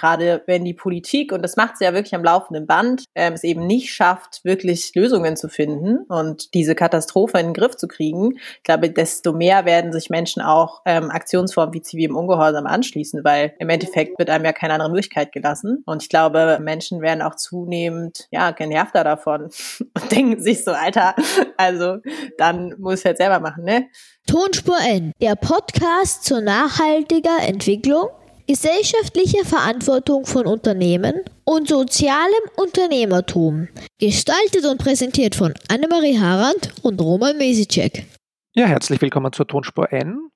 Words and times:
gerade 0.00 0.42
wenn 0.46 0.64
die 0.64 0.74
Politik, 0.74 1.32
und 1.32 1.42
das 1.42 1.56
macht 1.56 1.76
sie 1.76 1.84
ja 1.84 1.92
wirklich 1.92 2.14
am 2.14 2.24
laufenden 2.24 2.66
Band, 2.66 3.04
ähm, 3.14 3.34
es 3.34 3.44
eben 3.44 3.66
nicht 3.66 3.92
schafft, 3.92 4.40
wirklich 4.44 4.94
Lösungen 4.94 5.36
zu 5.36 5.48
finden 5.48 5.98
und 6.08 6.54
diese 6.54 6.74
Katastrophe 6.74 7.38
in 7.38 7.48
den 7.48 7.54
Griff 7.54 7.76
zu 7.76 7.86
kriegen, 7.86 8.32
ich 8.56 8.62
glaube, 8.62 8.90
desto 8.90 9.32
mehr 9.32 9.64
werden 9.64 9.92
sich 9.92 10.08
Menschen 10.10 10.42
auch 10.42 10.80
ähm, 10.86 11.10
Aktionsformen 11.10 11.74
wie 11.74 11.82
zivilem 11.82 12.16
Ungehorsam 12.16 12.66
anschließen, 12.66 13.22
weil 13.24 13.54
im 13.58 13.68
Endeffekt 13.68 14.18
wird 14.18 14.30
einem 14.30 14.44
ja 14.44 14.52
keine 14.52 14.74
andere 14.74 14.90
Möglichkeit 14.90 15.32
gelassen. 15.32 15.82
Und 15.86 16.02
ich 16.02 16.08
glaube, 16.08 16.58
Menschen 16.62 17.02
werden 17.02 17.22
auch 17.22 17.34
zunehmend, 17.34 18.26
ja, 18.30 18.52
genervter 18.52 19.04
davon 19.04 19.50
und 19.94 20.12
denken 20.12 20.40
sich 20.40 20.64
so, 20.64 20.70
Alter, 20.70 21.14
also 21.56 21.98
dann 22.38 22.74
muss 22.78 23.00
ich 23.00 23.04
halt 23.04 23.18
selber 23.18 23.40
machen, 23.40 23.64
ne? 23.64 23.88
Tonspur 24.26 24.78
N, 24.86 25.12
der 25.20 25.34
Podcast 25.34 26.24
zur 26.24 26.40
nachhaltiger 26.40 27.38
Entwicklung, 27.42 28.08
gesellschaftlicher 28.50 29.44
Verantwortung 29.44 30.26
von 30.26 30.44
Unternehmen 30.44 31.20
und 31.44 31.68
sozialem 31.68 32.42
Unternehmertum. 32.56 33.68
Gestaltet 34.00 34.64
und 34.68 34.78
präsentiert 34.78 35.36
von 35.36 35.54
Annemarie 35.68 36.18
Harand 36.18 36.72
und 36.82 37.00
Roman 37.00 37.38
Mesicek. 37.38 38.06
Ja, 38.54 38.66
herzlich 38.66 39.00
willkommen 39.00 39.32
zur 39.32 39.46
Tonspur 39.46 39.92
N. 39.92 40.32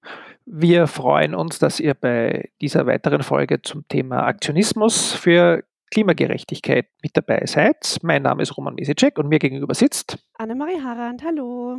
Wir 0.46 0.86
freuen 0.86 1.34
uns, 1.34 1.58
dass 1.58 1.80
ihr 1.80 1.95
bei 1.95 2.50
dieser 2.60 2.86
weiteren 2.86 3.24
Folge 3.24 3.62
zum 3.62 3.88
Thema 3.88 4.22
Aktionismus 4.28 5.12
für 5.12 5.64
Klimagerechtigkeit 5.91 6.86
mit 7.02 7.16
dabei 7.16 7.42
seid. 7.46 7.98
Mein 8.02 8.22
Name 8.22 8.44
ist 8.44 8.56
Roman 8.56 8.77
Mesicek 8.77 9.19
und 9.19 9.28
mir 9.28 9.41
gegenüber 9.41 9.74
sitzt 9.74 10.24
Annemarie 10.34 10.80
Harand. 10.80 11.24
Hallo. 11.24 11.78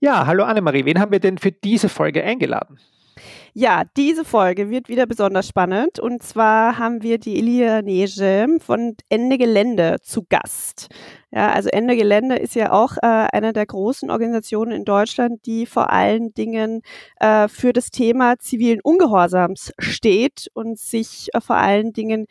Ja, 0.00 0.26
hallo 0.26 0.42
Annemarie. 0.42 0.84
Wen 0.86 0.98
haben 0.98 1.12
wir 1.12 1.20
denn 1.20 1.38
für 1.38 1.52
diese 1.52 1.88
Folge 1.88 2.24
eingeladen? 2.24 2.80
Ja, 3.52 3.82
diese 3.96 4.24
Folge 4.24 4.70
wird 4.70 4.88
wieder 4.88 5.06
besonders 5.06 5.48
spannend. 5.48 5.98
Und 5.98 6.22
zwar 6.22 6.78
haben 6.78 7.02
wir 7.02 7.18
die 7.18 7.36
Elia 7.38 7.82
Nege 7.82 8.58
von 8.60 8.96
Ende 9.08 9.38
Gelände 9.38 9.96
zu 10.02 10.24
Gast. 10.28 10.88
Ja, 11.32 11.52
also 11.52 11.68
Ende 11.68 11.96
Gelände 11.96 12.36
ist 12.36 12.54
ja 12.54 12.72
auch 12.72 12.96
äh, 12.96 13.06
eine 13.06 13.52
der 13.52 13.66
großen 13.66 14.10
Organisationen 14.10 14.72
in 14.72 14.84
Deutschland, 14.84 15.46
die 15.46 15.66
vor 15.66 15.90
allen 15.90 16.32
Dingen 16.34 16.82
äh, 17.20 17.48
für 17.48 17.72
das 17.72 17.90
Thema 17.90 18.38
zivilen 18.38 18.80
Ungehorsams 18.82 19.72
steht 19.78 20.48
und 20.54 20.78
sich 20.78 21.28
äh, 21.34 21.40
vor 21.40 21.56
allen 21.56 21.92
Dingen 21.92 22.26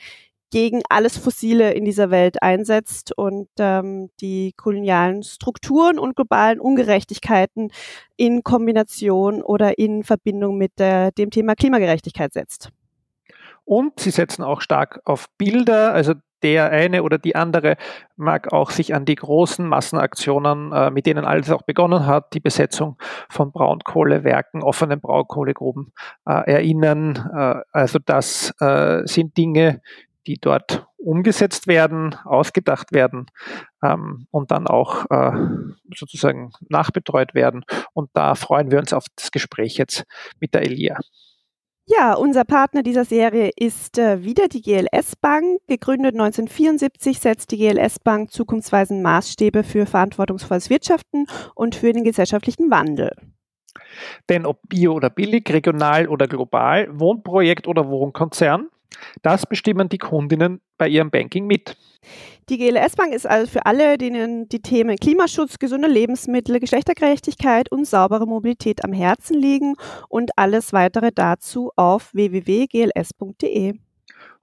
gegen 0.52 0.81
alles 0.89 1.17
Fossile 1.17 1.73
in 1.73 1.86
dieser 1.86 2.09
Welt 2.09 2.42
einsetzt 2.42 3.16
und 3.17 3.47
ähm, 3.59 4.09
die 4.19 4.53
kolonialen 4.58 5.23
Strukturen 5.23 6.00
und 6.00 6.16
globalen 6.16 6.59
Ungerechtigkeiten 6.59 7.72
in 8.17 8.44
Kombination 8.44 9.42
oder 9.42 9.77
in 9.77 10.03
Verbindung 10.03 10.58
mit 10.58 10.80
äh, 10.80 11.11
dem 11.11 11.30
Thema 11.30 11.55
Klimagerechtigkeit 11.55 12.33
setzt. 12.33 12.70
Und 13.66 14.00
sie 14.00 14.09
setzen 14.09 14.44
auch 14.44 14.61
stark 14.61 15.00
auf 15.05 15.27
Bilder, 15.38 15.94
also 15.94 16.14
der 16.42 16.72
eine 16.72 17.03
oder 17.03 17.17
die 17.17 17.36
andere 17.36 17.75
mag 18.16 18.53
auch 18.53 18.72
sich 18.72 18.95
an 18.95 19.05
die 19.05 19.16
großen 19.16 19.67
Massenaktionen, 19.67 20.72
äh, 20.72 20.89
mit 20.89 21.05
denen 21.05 21.25
alles 21.25 21.52
auch 21.52 21.64
begonnen 21.64 22.05
hat, 22.05 22.33
die 22.33 22.39
Besetzung 22.39 22.97
von 23.30 23.52
Braunkohlewerken, 23.52 24.64
offenen 24.64 25.02
Braunkohlegruben 25.02 25.92
äh, 26.25 26.52
erinnern. 26.52 27.30
Äh, 27.36 27.61
also 27.72 28.00
das 28.03 28.53
äh, 28.59 29.02
sind 29.05 29.38
Dinge, 29.38 29.81
die 30.30 30.38
dort 30.40 30.86
umgesetzt 30.98 31.66
werden, 31.66 32.16
ausgedacht 32.24 32.94
werden 32.94 33.26
ähm, 33.84 34.28
und 34.30 34.52
dann 34.52 34.68
auch 34.68 35.10
äh, 35.10 35.32
sozusagen 35.96 36.52
nachbetreut 36.70 37.34
werden. 37.34 37.66
Und 37.94 38.12
da 38.14 38.36
freuen 38.36 38.70
wir 38.70 38.78
uns 38.78 38.94
auf 38.94 39.06
das 39.16 39.32
Gespräch 39.32 39.78
jetzt 39.78 40.04
mit 40.40 40.54
der 40.54 40.62
Elia. 40.62 41.00
Ja, 41.88 42.14
unser 42.14 42.46
Partner 42.46 42.84
dieser 42.84 43.06
Serie 43.06 43.50
ist 43.56 43.98
äh, 43.98 44.24
wieder 44.24 44.48
die 44.48 44.62
GLS 44.62 45.16
Bank. 45.16 45.62
Gegründet 45.68 46.14
1974 46.14 47.20
setzt 47.20 47.50
die 47.52 47.58
GLS 47.58 47.98
Bank 47.98 48.32
zukunftsweisende 48.32 49.02
Maßstäbe 49.02 49.64
für 49.64 49.88
verantwortungsvolles 49.88 50.70
Wirtschaften 50.70 51.26
und 51.56 51.74
für 51.74 51.92
den 51.92 52.04
gesellschaftlichen 52.04 52.70
Wandel. 52.70 53.10
Denn 54.30 54.45
ob 54.45 54.60
bio 54.70 54.94
oder 54.94 55.10
billig, 55.10 55.52
regional 55.52 56.08
oder 56.08 56.28
global, 56.28 56.88
Wohnprojekt 56.92 57.68
oder 57.68 57.88
Wohnkonzern, 57.89 58.70
das 59.22 59.45
bestimmen 59.45 59.89
die 59.89 59.98
Kundinnen 59.98 60.61
bei 60.77 60.88
ihrem 60.88 61.11
Banking 61.11 61.45
mit. 61.45 61.77
Die 62.50 62.58
GLS 62.58 62.95
Bank 62.95 63.14
ist 63.14 63.27
also 63.27 63.52
für 63.52 63.66
alle, 63.66 63.98
denen 63.98 64.50
die 64.50 64.61
Themen 64.61 64.95
Klimaschutz, 64.95 65.60
gesunde 65.60 65.88
Lebensmittel, 65.88 66.60
Geschlechtergerechtigkeit 66.60 67.72
und 67.72 67.86
saubere 67.86 68.26
Mobilität 68.26 68.83
am 68.83 68.92
Herzen 68.92 69.38
liegen 69.38 69.76
und 70.08 70.32
alles 70.36 70.73
weitere 70.73 71.11
dazu 71.14 71.72
auf 71.76 72.14
www.gls.de. 72.14 73.76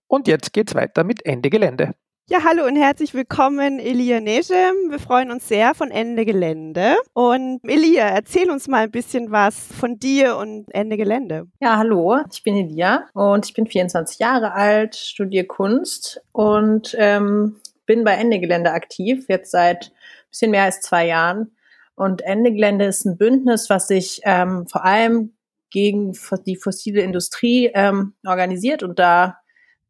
Und 0.07 0.29
jetzt 0.29 0.53
geht's 0.53 0.75
weiter 0.75 1.03
mit 1.03 1.27
Ende 1.27 1.51
Gelände. 1.51 1.95
Ja, 2.29 2.43
hallo 2.43 2.67
und 2.67 2.75
herzlich 2.75 3.15
willkommen, 3.15 3.79
Elia 3.79 4.19
Nejem. 4.19 4.91
Wir 4.91 4.99
freuen 4.99 5.31
uns 5.31 5.47
sehr 5.47 5.77
von 5.77 5.93
Ende 5.93 6.25
Gelände. 6.25 6.97
Und 7.13 7.61
Elia, 7.63 8.09
erzähl 8.09 8.51
uns 8.51 8.67
mal 8.67 8.83
ein 8.83 8.91
bisschen 8.91 9.31
was 9.31 9.57
von 9.57 10.01
dir 10.01 10.37
und 10.37 10.67
Ende 10.75 10.97
Gelände. 10.97 11.47
Ja, 11.61 11.77
hallo, 11.77 12.19
ich 12.29 12.43
bin 12.43 12.57
Elia 12.57 13.05
und 13.15 13.47
ich 13.47 13.55
bin 13.55 13.69
24 13.69 14.19
Jahre 14.19 14.55
alt, 14.55 14.97
studiere 14.97 15.47
Kunst 15.47 16.21
und 16.33 16.97
ähm, 16.99 17.61
bin 17.87 18.03
bei 18.03 18.15
Ende 18.15 18.41
Gelände 18.41 18.73
aktiv, 18.73 19.27
jetzt 19.29 19.53
seit 19.53 19.93
ein 19.93 20.29
bisschen 20.31 20.51
mehr 20.51 20.65
als 20.65 20.81
zwei 20.81 21.07
Jahren. 21.07 21.57
Und 21.95 22.23
Ende 22.23 22.51
Gelände 22.51 22.87
ist 22.87 23.05
ein 23.05 23.17
Bündnis, 23.17 23.71
was 23.71 23.87
sich 23.87 24.21
ähm, 24.25 24.67
vor 24.67 24.85
allem 24.85 25.37
gegen 25.71 26.19
die 26.45 26.57
fossile 26.57 27.03
Industrie 27.03 27.71
ähm, 27.73 28.15
organisiert 28.27 28.83
und 28.83 28.99
da 28.99 29.39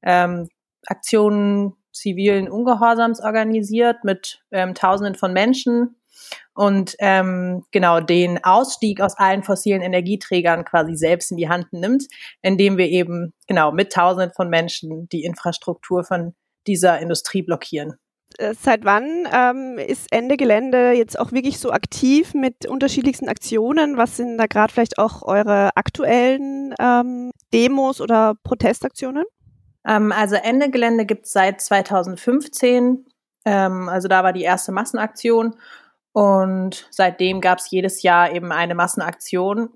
ähm, 0.02 0.50
Aktionen 0.86 1.72
zivilen 1.96 2.48
Ungehorsams 2.48 3.20
organisiert 3.20 4.04
mit 4.04 4.42
ähm, 4.50 4.74
Tausenden 4.74 5.14
von 5.14 5.32
Menschen 5.32 5.96
und 6.54 6.96
ähm, 6.98 7.64
genau 7.70 8.00
den 8.00 8.42
Ausstieg 8.42 9.00
aus 9.00 9.16
allen 9.18 9.42
fossilen 9.42 9.82
Energieträgern 9.82 10.64
quasi 10.64 10.96
selbst 10.96 11.30
in 11.30 11.36
die 11.36 11.48
Hand 11.48 11.72
nimmt, 11.72 12.04
indem 12.42 12.78
wir 12.78 12.86
eben 12.88 13.32
genau 13.46 13.72
mit 13.72 13.92
Tausenden 13.92 14.32
von 14.34 14.48
Menschen 14.48 15.08
die 15.10 15.24
Infrastruktur 15.24 16.04
von 16.04 16.34
dieser 16.66 16.98
Industrie 16.98 17.42
blockieren. 17.42 17.94
Äh, 18.38 18.54
seit 18.54 18.84
wann 18.84 19.28
ähm, 19.32 19.78
ist 19.78 20.08
Ende 20.10 20.36
Gelände 20.36 20.92
jetzt 20.92 21.18
auch 21.18 21.32
wirklich 21.32 21.58
so 21.58 21.70
aktiv 21.70 22.34
mit 22.34 22.66
unterschiedlichsten 22.66 23.28
Aktionen? 23.28 23.96
Was 23.96 24.16
sind 24.16 24.38
da 24.38 24.46
gerade 24.46 24.72
vielleicht 24.72 24.98
auch 24.98 25.22
eure 25.22 25.76
aktuellen 25.76 26.74
ähm, 26.80 27.30
Demos 27.52 28.00
oder 28.00 28.34
Protestaktionen? 28.42 29.24
Ähm, 29.86 30.12
also 30.12 30.36
Ende 30.36 30.70
Gelände 30.70 31.06
gibt 31.06 31.26
es 31.26 31.32
seit 31.32 31.60
2015. 31.60 33.06
Ähm, 33.44 33.88
also 33.88 34.08
da 34.08 34.24
war 34.24 34.32
die 34.32 34.42
erste 34.42 34.72
Massenaktion. 34.72 35.56
Und 36.12 36.88
seitdem 36.90 37.40
gab 37.40 37.58
es 37.58 37.70
jedes 37.70 38.02
Jahr 38.02 38.32
eben 38.32 38.50
eine 38.50 38.74
Massenaktion 38.74 39.70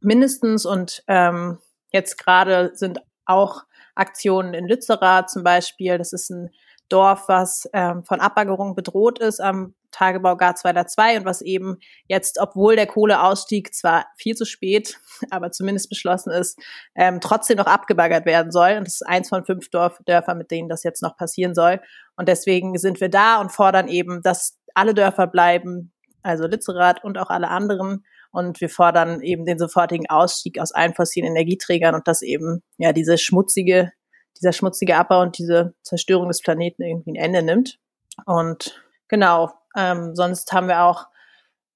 mindestens. 0.00 0.64
Und 0.66 1.02
ähm, 1.08 1.58
jetzt 1.90 2.18
gerade 2.18 2.72
sind 2.74 3.00
auch 3.24 3.64
Aktionen 3.94 4.54
in 4.54 4.66
Lützerath 4.66 5.30
zum 5.30 5.42
Beispiel. 5.42 5.98
Das 5.98 6.12
ist 6.12 6.30
ein 6.30 6.50
Dorf, 6.92 7.28
was 7.28 7.68
ähm, 7.72 8.04
von 8.04 8.20
Abbaggerung 8.20 8.74
bedroht 8.74 9.18
ist 9.18 9.40
am 9.40 9.74
Tagebau 9.92 10.36
Garzweiler 10.36 10.86
2 10.86 11.18
und 11.18 11.24
was 11.24 11.42
eben 11.42 11.78
jetzt, 12.08 12.38
obwohl 12.40 12.76
der 12.76 12.86
Kohleausstieg 12.86 13.74
zwar 13.74 14.06
viel 14.16 14.34
zu 14.34 14.44
spät, 14.44 14.98
aber 15.30 15.50
zumindest 15.52 15.88
beschlossen 15.88 16.32
ist, 16.32 16.58
ähm, 16.94 17.20
trotzdem 17.20 17.58
noch 17.58 17.66
abgebaggert 17.66 18.26
werden 18.26 18.50
soll. 18.50 18.76
Und 18.78 18.86
das 18.86 18.94
ist 18.94 19.06
eins 19.06 19.28
von 19.28 19.44
fünf 19.44 19.70
Dorf 19.70 19.98
Dörfer, 20.06 20.34
mit 20.34 20.50
denen 20.50 20.68
das 20.68 20.82
jetzt 20.82 21.02
noch 21.02 21.16
passieren 21.16 21.54
soll. 21.54 21.80
Und 22.16 22.28
deswegen 22.28 22.76
sind 22.78 23.00
wir 23.00 23.08
da 23.08 23.40
und 23.40 23.52
fordern 23.52 23.88
eben, 23.88 24.22
dass 24.22 24.58
alle 24.74 24.94
Dörfer 24.94 25.26
bleiben, 25.26 25.92
also 26.22 26.46
Litzerath 26.46 27.04
und 27.04 27.18
auch 27.18 27.30
alle 27.30 27.48
anderen. 27.48 28.04
Und 28.30 28.60
wir 28.60 28.70
fordern 28.70 29.20
eben 29.20 29.44
den 29.44 29.58
sofortigen 29.58 30.08
Ausstieg 30.08 30.58
aus 30.58 30.72
allen 30.72 30.94
fossilen 30.94 31.28
Energieträgern 31.28 31.94
und 31.94 32.08
dass 32.08 32.22
eben 32.22 32.62
ja 32.78 32.92
diese 32.92 33.18
schmutzige 33.18 33.92
dieser 34.38 34.52
schmutzige 34.52 34.96
Abbau 34.96 35.20
und 35.20 35.38
diese 35.38 35.74
Zerstörung 35.82 36.28
des 36.28 36.42
Planeten 36.42 36.82
irgendwie 36.82 37.12
ein 37.12 37.24
Ende 37.24 37.42
nimmt. 37.42 37.78
Und 38.26 38.80
genau, 39.08 39.52
ähm, 39.76 40.14
sonst 40.14 40.52
haben 40.52 40.68
wir 40.68 40.82
auch 40.82 41.06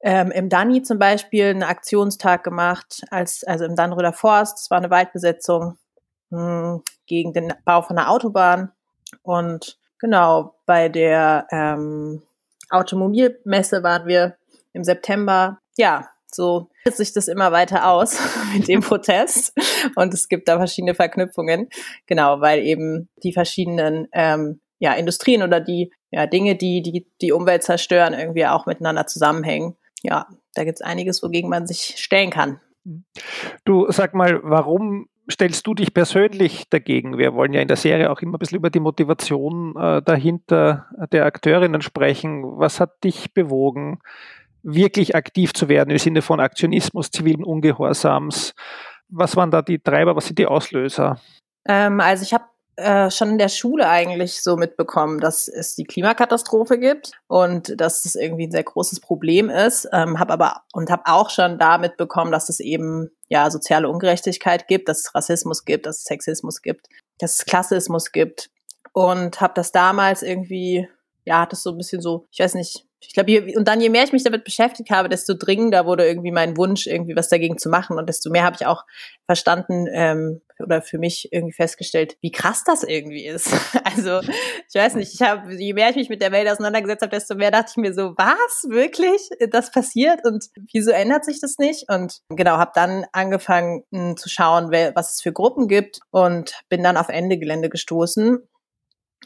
ähm, 0.01 0.31
im 0.31 0.49
Dani 0.49 0.83
zum 0.83 0.99
Beispiel 0.99 1.47
einen 1.47 1.63
Aktionstag 1.63 2.45
gemacht, 2.45 3.03
als, 3.11 3.45
also 3.45 3.65
im 3.65 3.77
Dannröder 3.77 4.13
Forst, 4.13 4.59
es 4.61 4.71
war 4.71 4.79
eine 4.79 4.91
Waldbesetzung 4.91 5.79
mh, 6.31 6.73
hm, 6.75 6.83
gegen 7.07 7.33
den 7.33 7.53
Bau 7.65 7.83
von 7.83 7.99
einer 7.99 8.11
Autobahn. 8.11 8.73
Und 9.23 9.79
genau, 9.99 10.55
bei 10.67 10.89
der 10.89 11.47
ähm, 11.51 12.23
Automobilmesse 12.71 13.83
waren 13.83 14.07
wir 14.07 14.37
im 14.73 14.85
September. 14.85 15.59
Ja, 15.77 16.11
so 16.31 16.69
sich 16.95 17.13
das 17.13 17.29
immer 17.29 17.53
weiter 17.53 17.89
aus 17.89 18.19
mit 18.55 18.69
dem 18.69 18.81
Protest. 18.81 19.53
Und 19.97 20.15
es 20.15 20.29
gibt 20.29 20.49
da 20.49 20.59
verschiedene 20.59 20.95
Verknüpfungen. 20.95 21.69
Genau, 22.07 22.41
weil 22.41 22.61
eben 22.61 23.09
die 23.23 23.33
verschiedenen 23.33 24.09
ähm, 24.13 24.61
ja, 24.79 24.93
Industrien 24.93 25.43
oder 25.43 25.61
die 25.61 25.93
ja, 26.11 26.27
Dinge, 26.27 26.55
die, 26.55 26.83
die 26.83 27.07
die 27.21 27.33
Umwelt 27.33 27.63
zerstören, 27.63 28.15
irgendwie 28.15 28.47
auch 28.47 28.67
miteinander 28.67 29.07
zusammenhängen. 29.07 29.77
Ja, 30.03 30.27
da 30.55 30.65
gibt 30.65 30.77
es 30.77 30.87
einiges, 30.87 31.23
wogegen 31.23 31.51
man 31.51 31.67
sich 31.67 31.95
stellen 31.97 32.31
kann. 32.31 32.61
Du 33.65 33.91
sag 33.91 34.15
mal, 34.15 34.41
warum 34.43 35.09
stellst 35.31 35.67
du 35.67 35.75
dich 35.75 35.93
persönlich 35.93 36.69
dagegen? 36.71 37.19
Wir 37.19 37.35
wollen 37.35 37.53
ja 37.53 37.61
in 37.61 37.69
der 37.69 37.77
Serie 37.77 38.11
auch 38.11 38.21
immer 38.21 38.37
ein 38.37 38.39
bisschen 38.39 38.59
über 38.59 38.71
die 38.71 38.81
Motivation 38.81 39.75
äh, 39.77 40.03
dahinter 40.03 40.87
der 41.13 41.27
Akteurinnen 41.27 41.83
sprechen. 41.83 42.45
Was 42.45 42.79
hat 42.79 43.03
dich 43.03 43.35
bewogen, 43.35 43.99
wirklich 44.67 45.15
aktiv 45.15 45.55
zu 45.55 45.69
werden 45.69 45.91
im 45.91 45.99
Sinne 45.99 46.23
von 46.23 46.41
Aktionismus, 46.41 47.11
zivilen 47.11 47.45
Ungehorsams? 47.45 48.55
Was 49.09 49.37
waren 49.37 49.51
da 49.51 49.63
die 49.63 49.79
Treiber, 49.79 50.17
was 50.17 50.27
sind 50.27 50.39
die 50.39 50.47
Auslöser? 50.47 51.21
Ähm, 51.65 52.01
also 52.01 52.25
ich 52.25 52.35
habe 52.35 52.45
äh, 52.75 53.11
schon 53.11 53.31
in 53.31 53.39
der 53.39 53.49
Schule 53.49 53.89
eigentlich 53.89 54.43
so 54.43 54.57
mitbekommen, 54.57 55.21
dass 55.21 55.47
es 55.47 55.77
die 55.77 55.85
Klimakatastrophe 55.85 56.79
gibt 56.79 57.13
und 57.29 57.81
dass 57.81 58.03
das 58.03 58.17
irgendwie 58.17 58.49
ein 58.49 58.51
sehr 58.51 58.65
großes 58.65 59.01
Problem 59.01 59.49
ist. 59.49 59.89
Ähm, 59.93 60.19
habe 60.19 60.33
aber 60.33 60.63
und 60.73 60.91
habe 60.91 61.05
auch 61.07 61.31
schon 61.31 61.59
da 61.59 61.79
mitbekommen, 61.79 62.33
dass 62.33 62.49
es 62.49 62.59
eben 62.59 63.11
ja 63.29 63.51
soziale 63.51 63.89
Ungerechtigkeit 63.89 64.67
gibt, 64.67 64.89
dass 64.89 64.99
es 64.99 65.15
Rassismus 65.15 65.65
gibt, 65.65 65.87
dass 65.87 65.99
es 65.99 66.05
Sexismus 66.05 66.61
gibt, 66.61 66.89
dass 67.19 67.37
es 67.37 67.45
Klassismus 67.47 68.11
gibt 68.11 68.51
und 68.93 69.41
habe 69.41 69.55
das 69.55 69.71
damals 69.71 70.23
irgendwie 70.23 70.89
ja, 71.27 71.41
hat 71.41 71.53
das 71.53 71.63
so 71.63 71.71
ein 71.71 71.77
bisschen 71.77 72.01
so, 72.01 72.27
ich 72.31 72.39
weiß 72.39 72.55
nicht, 72.55 72.86
ich 73.01 73.13
glaube, 73.13 73.53
und 73.57 73.69
dann 73.69 73.81
je 73.81 73.91
mehr 73.91 74.05
ich 74.05 74.13
mich 74.13 74.25
damit 74.25 74.45
beschäftigt 74.45 74.91
habe, 74.91 75.09
desto 75.09 75.35
dringender 75.35 75.85
wurde 75.85 76.07
irgendwie 76.07 76.31
mein 76.31 76.57
Wunsch, 76.57 76.87
irgendwie 76.87 77.15
was 77.15 77.29
dagegen 77.29 77.59
zu 77.59 77.69
machen. 77.69 77.99
Und 77.99 78.09
desto 78.09 78.31
mehr 78.31 78.45
habe 78.45 78.57
ich 78.59 78.67
auch 78.67 78.85
verstanden 79.27 79.87
ähm, 79.93 80.41
oder 80.59 80.81
für 80.81 80.99
mich 80.99 81.29
irgendwie 81.31 81.53
festgestellt, 81.53 82.17
wie 82.23 82.31
krass 82.31 82.65
das 82.65 82.83
irgendwie 82.83 83.27
ist. 83.27 83.51
Also 83.97 84.21
ich 84.21 84.75
weiß 84.75 84.95
nicht, 84.97 85.15
ich 85.15 85.23
habe, 85.23 85.55
je 85.55 85.73
mehr 85.73 85.89
ich 85.89 85.97
mich 85.97 86.09
mit 86.11 86.21
der 86.21 86.31
Welt 86.31 86.49
auseinandergesetzt 86.49 87.03
habe, 87.03 87.17
desto 87.17 87.35
mehr 87.35 87.51
dachte 87.51 87.71
ich 87.71 87.77
mir 87.77 87.95
so, 87.95 88.15
was 88.17 88.69
wirklich, 88.69 89.31
das 89.51 89.71
passiert 89.71 90.25
und 90.25 90.45
wieso 90.73 90.91
ändert 90.91 91.25
sich 91.25 91.41
das 91.41 91.57
nicht? 91.57 91.89
Und 91.89 92.21
genau, 92.29 92.59
habe 92.59 92.73
dann 92.75 93.07
angefangen 93.13 93.85
mh, 93.91 94.01
hm, 94.01 94.17
zu 94.17 94.29
schauen, 94.29 94.71
was 94.71 95.15
es 95.15 95.23
für 95.23 95.33
Gruppen 95.33 95.67
gibt 95.67 96.01
und 96.11 96.61
bin 96.69 96.83
dann 96.83 96.97
auf 96.97 97.09
Ende 97.09 97.39
Gelände 97.39 97.71
gestoßen, 97.71 98.39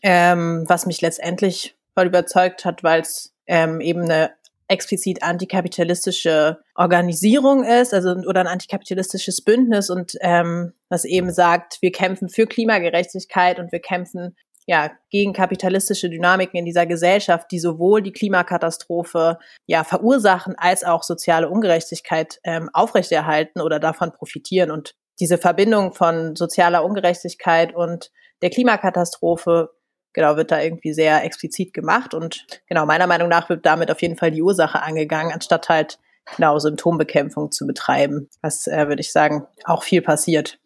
ähm, 0.02 0.64
was 0.68 0.86
mich 0.86 1.00
letztendlich 1.00 1.74
voll 1.94 2.06
überzeugt 2.06 2.64
hat, 2.64 2.84
weil 2.84 3.00
es 3.00 3.32
ähm, 3.50 3.80
eben 3.80 4.02
eine 4.02 4.30
explizit 4.68 5.24
antikapitalistische 5.24 6.58
Organisierung 6.76 7.64
ist, 7.64 7.92
also 7.92 8.10
oder 8.10 8.40
ein 8.40 8.46
antikapitalistisches 8.46 9.42
Bündnis 9.42 9.90
und 9.90 10.12
ähm, 10.20 10.72
was 10.88 11.04
eben 11.04 11.32
sagt, 11.32 11.78
wir 11.82 11.90
kämpfen 11.90 12.28
für 12.28 12.46
Klimagerechtigkeit 12.46 13.58
und 13.58 13.72
wir 13.72 13.80
kämpfen 13.80 14.36
ja 14.66 14.92
gegen 15.10 15.32
kapitalistische 15.32 16.08
Dynamiken 16.08 16.56
in 16.56 16.64
dieser 16.64 16.86
Gesellschaft, 16.86 17.50
die 17.50 17.58
sowohl 17.58 18.02
die 18.02 18.12
Klimakatastrophe 18.12 19.38
ja 19.66 19.82
verursachen 19.82 20.54
als 20.56 20.84
auch 20.84 21.02
soziale 21.02 21.48
Ungerechtigkeit 21.48 22.38
ähm, 22.44 22.70
aufrechterhalten 22.72 23.60
oder 23.60 23.80
davon 23.80 24.12
profitieren. 24.12 24.70
Und 24.70 24.94
diese 25.18 25.38
Verbindung 25.38 25.92
von 25.92 26.36
sozialer 26.36 26.84
Ungerechtigkeit 26.84 27.74
und 27.74 28.12
der 28.42 28.50
Klimakatastrophe 28.50 29.70
genau, 30.12 30.36
wird 30.36 30.50
da 30.50 30.60
irgendwie 30.60 30.92
sehr 30.92 31.24
explizit 31.24 31.72
gemacht 31.72 32.14
und 32.14 32.46
genau, 32.66 32.86
meiner 32.86 33.06
Meinung 33.06 33.28
nach 33.28 33.48
wird 33.48 33.66
damit 33.66 33.90
auf 33.90 34.02
jeden 34.02 34.16
Fall 34.16 34.30
die 34.30 34.42
Ursache 34.42 34.82
angegangen, 34.82 35.32
anstatt 35.32 35.68
halt 35.68 35.98
genau 36.36 36.58
Symptombekämpfung 36.58 37.50
zu 37.50 37.66
betreiben, 37.66 38.28
was, 38.42 38.66
äh, 38.66 38.88
würde 38.88 39.00
ich 39.00 39.12
sagen, 39.12 39.46
auch 39.64 39.82
viel 39.82 40.02
passiert. 40.02 40.58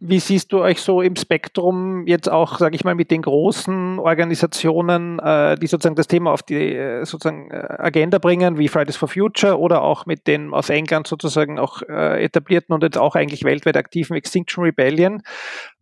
Wie 0.00 0.18
siehst 0.18 0.52
du 0.52 0.60
euch 0.60 0.80
so 0.80 1.02
im 1.02 1.16
Spektrum 1.16 2.06
jetzt 2.06 2.28
auch, 2.28 2.58
sage 2.58 2.74
ich 2.74 2.84
mal, 2.84 2.94
mit 2.94 3.10
den 3.10 3.22
großen 3.22 3.98
Organisationen, 3.98 5.18
äh, 5.18 5.56
die 5.56 5.66
sozusagen 5.66 5.96
das 5.96 6.06
Thema 6.06 6.32
auf 6.32 6.42
die 6.42 6.74
äh, 6.74 7.04
sozusagen 7.04 7.50
äh, 7.50 7.66
Agenda 7.78 8.18
bringen, 8.18 8.58
wie 8.58 8.68
Fridays 8.68 8.96
for 8.96 9.08
Future 9.08 9.58
oder 9.58 9.82
auch 9.82 10.06
mit 10.06 10.26
den 10.26 10.54
aus 10.54 10.70
England 10.70 11.06
sozusagen 11.06 11.58
auch 11.58 11.82
äh, 11.82 12.24
etablierten 12.24 12.74
und 12.74 12.82
jetzt 12.82 12.98
auch 12.98 13.14
eigentlich 13.14 13.44
weltweit 13.44 13.76
aktiven 13.76 14.16
Extinction 14.16 14.64
Rebellion? 14.64 15.22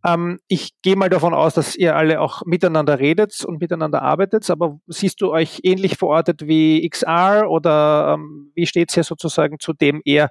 Ähm, 0.07 0.39
ich 0.47 0.71
gehe 0.83 0.97
mal 0.97 1.09
davon 1.09 1.35
aus, 1.35 1.55
dass 1.55 1.75
ihr 1.75 1.97
alle 1.97 2.21
auch 2.21 2.43
miteinander 2.45 2.99
redet 2.99 3.45
und 3.45 3.61
miteinander 3.61 4.03
arbeitet, 4.03 4.49
aber 4.51 4.79
siehst 4.87 5.21
du 5.21 5.33
euch 5.33 5.61
ähnlich 5.65 5.97
verortet 5.97 6.47
wie 6.47 6.89
XR 6.89 7.51
oder 7.51 8.15
ähm, 8.15 8.53
wie 8.55 8.67
steht 8.67 8.91
es 8.91 8.95
hier 8.95 9.05
sozusagen 9.05 9.59
zu 9.59 9.73
dem 9.73 10.03
eher, 10.05 10.31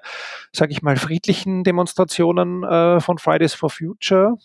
sage 0.52 0.72
ich 0.72 0.82
mal, 0.82 0.96
friedlichen 0.96 1.62
Demonstrationen 1.62 2.64
äh, 2.64 3.00
von 3.00 3.18
Fridays 3.18 3.54
for 3.54 3.68
Future? 3.68 4.36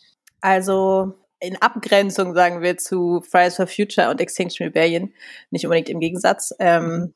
Also 0.42 1.14
in 1.40 1.62
Abgrenzung, 1.62 2.36
sagen 2.36 2.62
wir, 2.62 2.78
zu 2.78 3.22
Fridays 3.22 3.56
for 3.56 3.68
Future 3.68 4.10
und 4.10 4.20
Extinction 4.20 4.66
Rebellion, 4.66 5.14
nicht 5.50 5.66
unbedingt 5.66 5.90
im 5.90 6.00
Gegensatz, 6.00 6.54
ähm, 6.60 7.14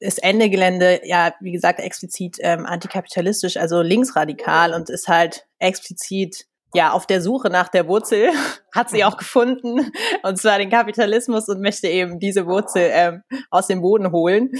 ist 0.00 0.22
Ende 0.24 0.50
Gelände 0.50 1.00
ja, 1.04 1.32
wie 1.40 1.52
gesagt, 1.52 1.78
explizit 1.78 2.38
ähm, 2.40 2.66
antikapitalistisch, 2.66 3.56
also 3.56 3.82
linksradikal 3.82 4.74
und 4.74 4.90
ist 4.90 5.06
halt 5.06 5.46
explizit 5.60 6.46
ja, 6.74 6.92
auf 6.92 7.06
der 7.06 7.20
Suche 7.20 7.50
nach 7.50 7.68
der 7.68 7.86
Wurzel, 7.86 8.30
hat 8.74 8.90
sie 8.90 9.04
auch 9.04 9.16
gefunden, 9.16 9.92
und 10.22 10.38
zwar 10.38 10.58
den 10.58 10.70
Kapitalismus 10.70 11.48
und 11.48 11.60
möchte 11.60 11.88
eben 11.88 12.18
diese 12.18 12.46
Wurzel 12.46 12.90
ähm, 12.92 13.22
aus 13.50 13.66
dem 13.66 13.82
Boden 13.82 14.12
holen 14.12 14.52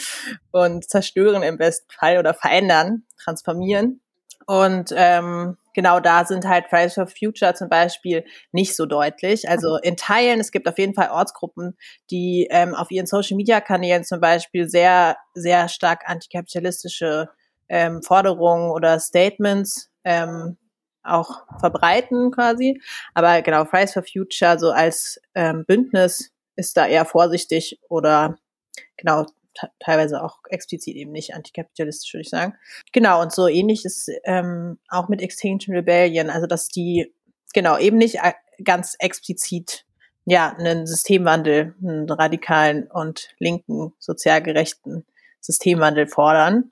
und 0.50 0.88
zerstören 0.88 1.42
im 1.42 1.56
besten 1.56 1.90
Fall 1.90 2.18
oder 2.18 2.34
verändern, 2.34 3.04
transformieren. 3.22 4.00
Und 4.46 4.92
ähm, 4.96 5.56
genau 5.72 6.00
da 6.00 6.24
sind 6.24 6.46
halt 6.46 6.66
Fridays 6.68 6.94
for 6.94 7.06
Future 7.06 7.54
zum 7.54 7.68
Beispiel 7.68 8.24
nicht 8.50 8.76
so 8.76 8.86
deutlich. 8.86 9.48
Also 9.48 9.76
in 9.76 9.96
Teilen, 9.96 10.40
es 10.40 10.50
gibt 10.50 10.68
auf 10.68 10.78
jeden 10.78 10.94
Fall 10.94 11.10
Ortsgruppen, 11.10 11.76
die 12.10 12.48
ähm, 12.50 12.74
auf 12.74 12.90
ihren 12.90 13.06
Social-Media-Kanälen 13.06 14.04
zum 14.04 14.20
Beispiel 14.20 14.68
sehr, 14.68 15.16
sehr 15.34 15.68
stark 15.68 16.02
antikapitalistische 16.06 17.28
ähm, 17.68 18.02
Forderungen 18.02 18.70
oder 18.70 18.98
Statements 18.98 19.90
ähm, 20.04 20.58
auch 21.02 21.42
verbreiten 21.58 22.30
quasi. 22.30 22.80
Aber 23.14 23.42
genau, 23.42 23.64
Fridays 23.64 23.92
for 23.92 24.02
Future 24.02 24.58
so 24.58 24.70
als 24.70 25.20
ähm, 25.34 25.64
Bündnis 25.66 26.32
ist 26.56 26.76
da 26.76 26.86
eher 26.86 27.04
vorsichtig 27.04 27.80
oder 27.88 28.36
genau 28.96 29.26
teilweise 29.80 30.22
auch 30.22 30.38
explizit 30.48 30.96
eben 30.96 31.12
nicht 31.12 31.34
antikapitalistisch, 31.34 32.12
würde 32.14 32.22
ich 32.22 32.30
sagen. 32.30 32.54
Genau, 32.92 33.20
und 33.20 33.32
so 33.32 33.48
ähnlich 33.48 33.84
ist 33.84 34.10
ähm, 34.24 34.78
auch 34.88 35.08
mit 35.08 35.20
Extinction 35.20 35.74
Rebellion, 35.74 36.30
also 36.30 36.46
dass 36.46 36.68
die 36.68 37.12
genau 37.52 37.78
eben 37.78 37.98
nicht 37.98 38.16
äh, 38.16 38.32
ganz 38.64 38.96
explizit 38.98 39.84
ja 40.24 40.54
einen 40.56 40.86
Systemwandel, 40.86 41.74
einen 41.82 42.08
radikalen 42.08 42.86
und 42.90 43.28
linken, 43.38 43.92
sozial 43.98 44.42
gerechten 44.42 45.04
Systemwandel 45.40 46.06
fordern. 46.06 46.70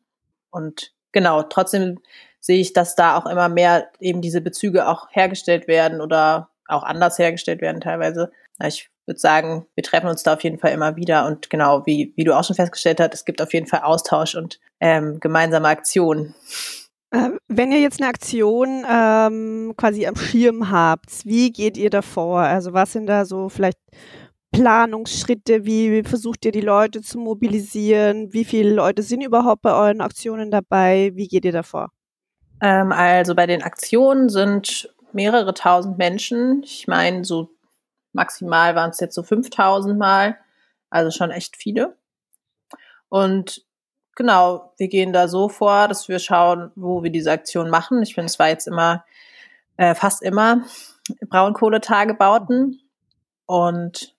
Und 0.51 0.93
genau, 1.13 1.43
trotzdem 1.43 1.99
sehe 2.41 2.61
ich, 2.61 2.73
dass 2.73 2.95
da 2.97 3.17
auch 3.17 3.27
immer 3.27 3.49
mehr 3.49 3.89
eben 4.01 4.21
diese 4.21 4.41
Bezüge 4.41 4.89
auch 4.89 5.09
hergestellt 5.11 5.69
werden 5.69 6.01
oder 6.01 6.49
auch 6.67 6.83
anders 6.83 7.19
hergestellt 7.19 7.61
werden 7.61 7.81
teilweise. 7.81 8.31
Ich 8.65 8.91
würde 9.07 9.21
sagen, 9.21 9.67
wir 9.75 9.83
treffen 9.83 10.09
uns 10.09 10.23
da 10.23 10.35
auf 10.35 10.43
jeden 10.43 10.59
Fall 10.59 10.73
immer 10.73 10.97
wieder 10.97 11.27
und 11.27 11.51
genau, 11.51 11.85
wie, 11.87 12.13
wie 12.17 12.25
du 12.25 12.37
auch 12.37 12.45
schon 12.45 12.57
festgestellt 12.57 13.01
hast, 13.01 13.15
es 13.15 13.25
gibt 13.25 13.43
auf 13.43 13.53
jeden 13.53 13.67
Fall 13.67 13.81
Austausch 13.81 14.35
und 14.35 14.61
ähm, 14.81 15.19
gemeinsame 15.21 15.69
Aktionen. 15.69 16.35
Äh, 17.11 17.31
wenn 17.49 17.73
ihr 17.73 17.81
jetzt 17.81 18.01
eine 18.01 18.09
Aktion 18.09 18.85
ähm, 18.89 19.75
quasi 19.77 20.07
am 20.07 20.17
Schirm 20.17 20.71
habt, 20.71 21.25
wie 21.25 21.51
geht 21.51 21.77
ihr 21.77 21.91
davor? 21.91 22.41
Also 22.41 22.73
was 22.73 22.93
sind 22.93 23.07
da 23.07 23.25
so 23.25 23.49
vielleicht 23.49 23.79
Planungsschritte? 24.53 25.65
Wie 25.65 26.03
versucht 26.05 26.45
ihr 26.45 26.53
die 26.53 26.61
Leute 26.61 27.01
zu 27.03 27.19
mobilisieren? 27.19 28.33
Wie 28.33 28.45
viele 28.45 28.73
Leute 28.73 29.03
sind 29.03 29.23
überhaupt 29.23 29.63
bei 29.63 29.73
euren 29.73 30.01
Aktionen 30.01 30.51
dabei? 30.51 31.11
Wie 31.15 31.29
geht 31.29 31.45
ihr 31.45 31.53
davor? 31.53 31.91
Ähm, 32.61 32.93
also 32.93 33.35
bei 33.35 33.47
den 33.47 33.63
Aktionen 33.63 34.29
sind 34.29 34.93
mehrere 35.13 35.55
tausend 35.55 35.99
Menschen. 35.99 36.63
Ich 36.63 36.87
meine, 36.87 37.25
so 37.25 37.51
maximal 38.13 38.75
waren 38.75 38.91
es 38.91 39.01
jetzt 39.01 39.15
so 39.15 39.23
5000 39.23 39.99
Mal. 39.99 40.37
Also 40.91 41.11
schon 41.11 41.31
echt 41.31 41.57
viele. 41.57 41.97
Und 43.09 43.65
genau, 44.17 44.73
wir 44.77 44.89
gehen 44.89 45.13
da 45.13 45.29
so 45.29 45.49
vor, 45.49 45.89
dass 45.89 46.09
wir 46.09 46.19
schauen, 46.19 46.71
wo 46.75 47.03
wir 47.03 47.11
diese 47.11 47.33
Aktion 47.33 47.71
machen. 47.71 48.03
Ich 48.03 48.15
finde, 48.15 48.27
es 48.27 48.39
war 48.39 48.49
jetzt 48.49 48.67
immer, 48.67 49.05
äh, 49.77 49.95
fast 49.95 50.23
immer 50.23 50.65
Braunkohletagebauten. 51.29 52.81
Und 53.47 54.15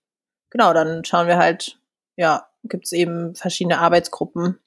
genau, 0.50 0.74
dann 0.74 1.06
schauen 1.06 1.28
wir 1.28 1.38
halt, 1.38 1.80
ja, 2.16 2.48
gibt 2.64 2.86
es 2.86 2.92
eben 2.92 3.36
verschiedene 3.36 3.80
Arbeitsgruppen, 3.80 4.60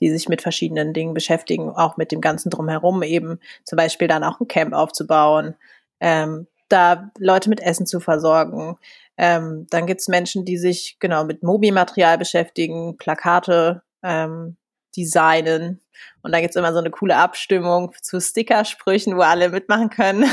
die 0.00 0.10
sich 0.10 0.28
mit 0.28 0.42
verschiedenen 0.42 0.92
Dingen 0.92 1.14
beschäftigen, 1.14 1.70
auch 1.70 1.96
mit 1.96 2.12
dem 2.12 2.20
ganzen 2.20 2.50
drumherum 2.50 3.02
eben, 3.02 3.40
zum 3.64 3.76
Beispiel 3.76 4.08
dann 4.08 4.24
auch 4.24 4.40
ein 4.40 4.48
Camp 4.48 4.74
aufzubauen, 4.74 5.54
ähm, 6.00 6.46
da 6.68 7.10
Leute 7.18 7.48
mit 7.48 7.60
Essen 7.60 7.86
zu 7.86 8.00
versorgen. 8.00 8.76
Ähm, 9.16 9.66
dann 9.70 9.86
gibt's 9.86 10.08
Menschen, 10.08 10.44
die 10.44 10.58
sich 10.58 10.98
genau 11.00 11.24
mit 11.24 11.42
Mobilmaterial 11.42 12.18
beschäftigen, 12.18 12.96
Plakate 12.98 13.82
ähm, 14.02 14.56
designen. 14.96 15.80
Und 16.22 16.32
da 16.32 16.40
gibt's 16.40 16.56
immer 16.56 16.72
so 16.72 16.78
eine 16.78 16.90
coole 16.90 17.16
Abstimmung 17.16 17.92
zu 18.02 18.20
Stickersprüchen, 18.20 19.16
wo 19.16 19.20
alle 19.20 19.48
mitmachen 19.48 19.90
können. 19.90 20.24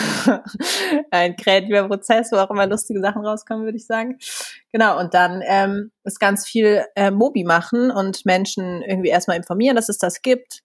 Ein 1.11 1.35
kreativer 1.35 1.87
Prozess, 1.87 2.31
wo 2.31 2.37
auch 2.37 2.51
immer 2.51 2.67
lustige 2.67 3.01
Sachen 3.01 3.25
rauskommen, 3.25 3.65
würde 3.65 3.77
ich 3.77 3.85
sagen. 3.85 4.17
Genau, 4.71 4.99
und 4.99 5.13
dann 5.13 5.41
ähm, 5.45 5.91
ist 6.03 6.19
ganz 6.19 6.45
viel 6.45 6.85
äh, 6.95 7.11
Mobi 7.11 7.43
machen 7.43 7.91
und 7.91 8.25
Menschen 8.25 8.81
irgendwie 8.83 9.09
erstmal 9.09 9.37
informieren, 9.37 9.75
dass 9.75 9.89
es 9.89 9.97
das 9.97 10.21
gibt. 10.21 10.61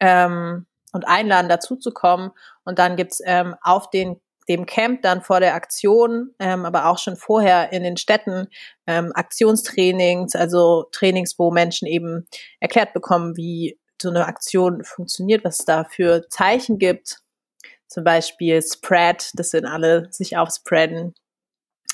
Ähm, 0.00 0.66
und 0.92 1.06
einladen, 1.06 1.48
dazu 1.48 1.76
zu 1.76 1.92
kommen. 1.92 2.30
Und 2.64 2.78
dann 2.78 2.96
gibt's 2.96 3.20
ähm, 3.24 3.54
auf 3.60 3.90
den 3.90 4.20
dem 4.48 4.66
Camp 4.66 5.02
dann 5.02 5.22
vor 5.22 5.40
der 5.40 5.54
Aktion, 5.54 6.34
ähm, 6.38 6.64
aber 6.64 6.86
auch 6.86 6.98
schon 6.98 7.16
vorher 7.16 7.72
in 7.72 7.82
den 7.82 7.96
Städten 7.96 8.48
ähm, 8.86 9.12
Aktionstrainings, 9.14 10.34
also 10.34 10.86
Trainings, 10.92 11.38
wo 11.38 11.50
Menschen 11.50 11.86
eben 11.86 12.26
erklärt 12.60 12.92
bekommen, 12.92 13.36
wie 13.36 13.78
so 14.00 14.10
eine 14.10 14.26
Aktion 14.26 14.84
funktioniert, 14.84 15.44
was 15.44 15.60
es 15.60 15.64
da 15.64 15.84
für 15.84 16.28
Zeichen 16.28 16.78
gibt. 16.78 17.18
Zum 17.88 18.04
Beispiel 18.04 18.60
Spread, 18.62 19.30
das 19.34 19.50
sind 19.50 19.64
alle 19.64 20.08
sich 20.10 20.36
aufspreaden 20.36 21.14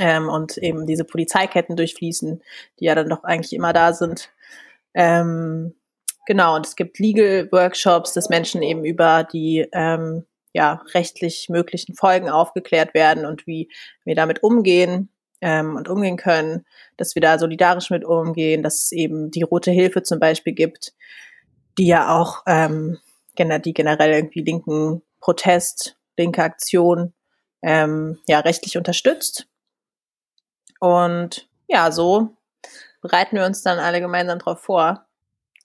ähm, 0.01 0.29
und 0.29 0.59
eben 0.59 0.87
diese 0.87 1.05
Polizeiketten 1.05 1.77
durchfließen, 1.77 2.43
die 2.81 2.85
ja 2.85 2.95
dann 2.95 3.09
doch 3.09 3.25
eigentlich 3.25 3.53
immer 3.53 3.73
da 3.73 3.93
sind. 3.93 4.31
Ähm, 4.95 5.75
genau, 6.27 6.57
und 6.57 6.67
es 6.67 6.77
gibt 6.77 6.99
Legal 6.99 7.49
Workshops, 7.53 8.15
dass 8.15 8.29
Menschen 8.29 8.63
eben 8.63 8.85
über 8.85 9.25
die 9.25 9.69
ähm, 9.73 10.27
ja, 10.53 10.83
rechtlich 10.95 11.49
möglichen 11.49 11.95
Folgen 11.95 12.29
aufgeklärt 12.29 12.95
werden 12.95 13.25
und 13.25 13.47
wie 13.47 13.71
wir 14.05 14.15
damit 14.15 14.43
umgehen 14.43 15.09
ähm, 15.41 15.77
und 15.77 15.89
umgehen 15.89 16.17
können, 16.17 16.65
dass 16.97 17.15
wir 17.15 17.23
da 17.23 17.39
solidarisch 17.39 17.91
mit 17.91 18.05
umgehen, 18.05 18.63
dass 18.63 18.85
es 18.85 18.93
eben 18.93 19.31
die 19.31 19.43
Rote 19.43 19.71
Hilfe 19.71 20.03
zum 20.03 20.21
Beispiel 20.21 20.53
gibt, 20.53 20.93
die 21.79 21.87
ja 21.87 22.17
auch 22.17 22.43
ähm, 22.47 22.99
die 23.39 23.73
generell 23.73 24.13
irgendwie 24.13 24.43
linken 24.43 25.03
Protest, 25.21 25.97
linke 26.19 26.43
Aktion 26.43 27.15
ähm, 27.63 28.19
ja 28.29 28.41
rechtlich 28.41 28.77
unterstützt. 28.77 29.47
Und 30.81 31.49
ja, 31.69 31.91
so 31.91 32.37
bereiten 33.01 33.37
wir 33.37 33.47
uns 33.47 33.63
dann 33.63 33.79
alle 33.79 34.01
gemeinsam 34.01 34.39
darauf 34.39 34.61
vor, 34.61 35.07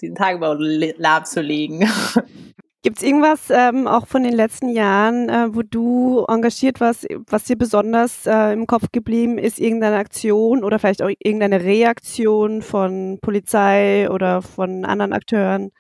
diesen 0.02 0.16
Tagebau 0.16 0.54
lahmzulegen. 0.54 1.90
Gibt 2.88 3.00
es 3.00 3.04
irgendwas 3.04 3.50
ähm, 3.50 3.86
auch 3.86 4.08
von 4.08 4.24
den 4.24 4.32
letzten 4.32 4.70
Jahren, 4.70 5.28
äh, 5.28 5.54
wo 5.54 5.62
du 5.62 6.24
engagiert 6.30 6.80
warst, 6.80 7.06
was 7.30 7.44
dir 7.44 7.58
besonders 7.58 8.26
äh, 8.26 8.54
im 8.54 8.66
Kopf 8.66 8.94
geblieben 8.94 9.38
ist? 9.38 9.60
Irgendeine 9.60 9.98
Aktion 9.98 10.64
oder 10.64 10.80
vielleicht 10.80 11.02
auch 11.02 11.10
irgendeine 11.20 11.66
Reaktion 11.66 12.62
von 12.62 13.20
Polizei 13.22 14.10
oder 14.10 14.42
von 14.42 14.86
anderen 14.86 15.12
Akteuren? 15.12 15.72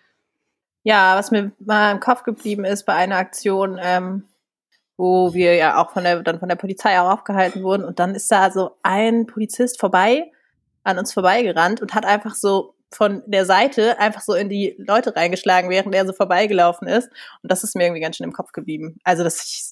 Ja, 0.83 1.15
was 1.15 1.31
mir 1.31 1.53
mal 1.59 1.93
im 1.93 2.01
Kopf 2.01 2.23
geblieben 2.23 2.65
ist 2.65 2.85
bei 2.85 2.95
einer 2.95 3.15
Aktion, 3.15 3.79
ähm, 3.81 4.23
wo 4.97 5.33
wir 5.33 5.55
ja 5.55 5.81
auch 5.81 5.91
von 5.91 6.03
der, 6.03 6.23
dann 6.23 6.39
von 6.39 6.49
der 6.49 6.57
Polizei 6.57 6.99
auch 6.99 7.09
aufgehalten 7.09 7.63
wurden 7.63 7.85
und 7.85 7.99
dann 7.99 8.15
ist 8.15 8.29
da 8.29 8.51
so 8.51 8.71
ein 8.83 9.27
Polizist 9.27 9.79
vorbei, 9.79 10.29
an 10.83 10.99
uns 10.99 11.13
vorbeigerannt 11.13 11.81
und 11.81 11.93
hat 11.93 12.05
einfach 12.05 12.35
so 12.35 12.73
von 12.91 13.23
der 13.25 13.45
Seite 13.45 13.99
einfach 13.99 14.21
so 14.21 14.33
in 14.33 14.49
die 14.49 14.75
Leute 14.77 15.15
reingeschlagen, 15.15 15.69
während 15.69 15.93
er 15.93 16.05
so 16.05 16.13
vorbeigelaufen 16.13 16.87
ist. 16.87 17.09
Und 17.43 17.51
das 17.51 17.63
ist 17.63 17.75
mir 17.75 17.85
irgendwie 17.85 18.01
ganz 18.01 18.17
schön 18.17 18.25
im 18.25 18.33
Kopf 18.33 18.51
geblieben. 18.51 18.97
Also, 19.03 19.23
dass 19.23 19.43
ich, 19.43 19.71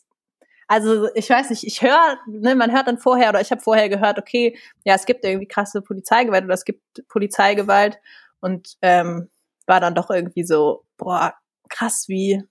also 0.68 1.08
ich 1.16 1.30
weiß 1.30 1.50
nicht, 1.50 1.64
ich 1.64 1.82
höre, 1.82 2.18
ne, 2.28 2.56
man 2.56 2.74
hört 2.74 2.88
dann 2.88 2.98
vorher 2.98 3.30
oder 3.30 3.42
ich 3.42 3.52
habe 3.52 3.62
vorher 3.62 3.88
gehört, 3.90 4.20
okay, 4.20 4.58
ja, 4.84 4.96
es 4.96 5.06
gibt 5.06 5.24
irgendwie 5.24 5.48
krasse 5.48 5.82
Polizeigewalt 5.82 6.44
oder 6.44 6.54
es 6.54 6.66
gibt 6.66 6.82
Polizeigewalt 7.08 8.00
und 8.42 8.76
ähm, 8.82 9.30
war 9.68 9.80
dann 9.80 9.96
doch 9.96 10.10
irgendwie 10.10 10.44
so, 10.44 10.84
boah, 10.98 11.34
krass, 11.70 12.06
wie 12.08 12.44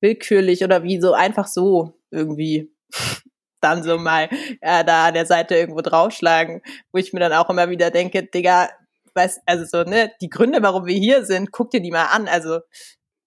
willkürlich 0.00 0.64
oder 0.64 0.82
wie 0.82 1.00
so 1.00 1.12
einfach 1.14 1.46
so 1.46 1.94
irgendwie 2.10 2.70
dann 3.60 3.82
so 3.82 3.96
mal 3.98 4.28
äh, 4.60 4.84
da 4.84 5.06
an 5.06 5.14
der 5.14 5.26
Seite 5.26 5.54
irgendwo 5.54 5.80
draufschlagen, 5.80 6.62
wo 6.92 6.98
ich 6.98 7.12
mir 7.12 7.20
dann 7.20 7.32
auch 7.32 7.48
immer 7.48 7.70
wieder 7.70 7.90
denke, 7.90 8.24
Digga, 8.24 8.68
weiß, 9.14 9.40
also 9.46 9.64
so, 9.64 9.88
ne, 9.88 10.12
die 10.20 10.28
Gründe, 10.28 10.62
warum 10.62 10.86
wir 10.86 10.94
hier 10.94 11.24
sind, 11.24 11.52
guck 11.52 11.70
dir 11.70 11.80
die 11.80 11.90
mal 11.90 12.06
an. 12.06 12.28
Also. 12.28 12.60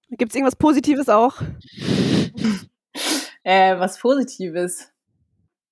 Gibt 0.09 0.31
es 0.31 0.35
irgendwas 0.35 0.55
Positives 0.55 1.09
auch? 1.09 1.41
äh, 3.43 3.77
was 3.77 3.99
Positives. 3.99 4.91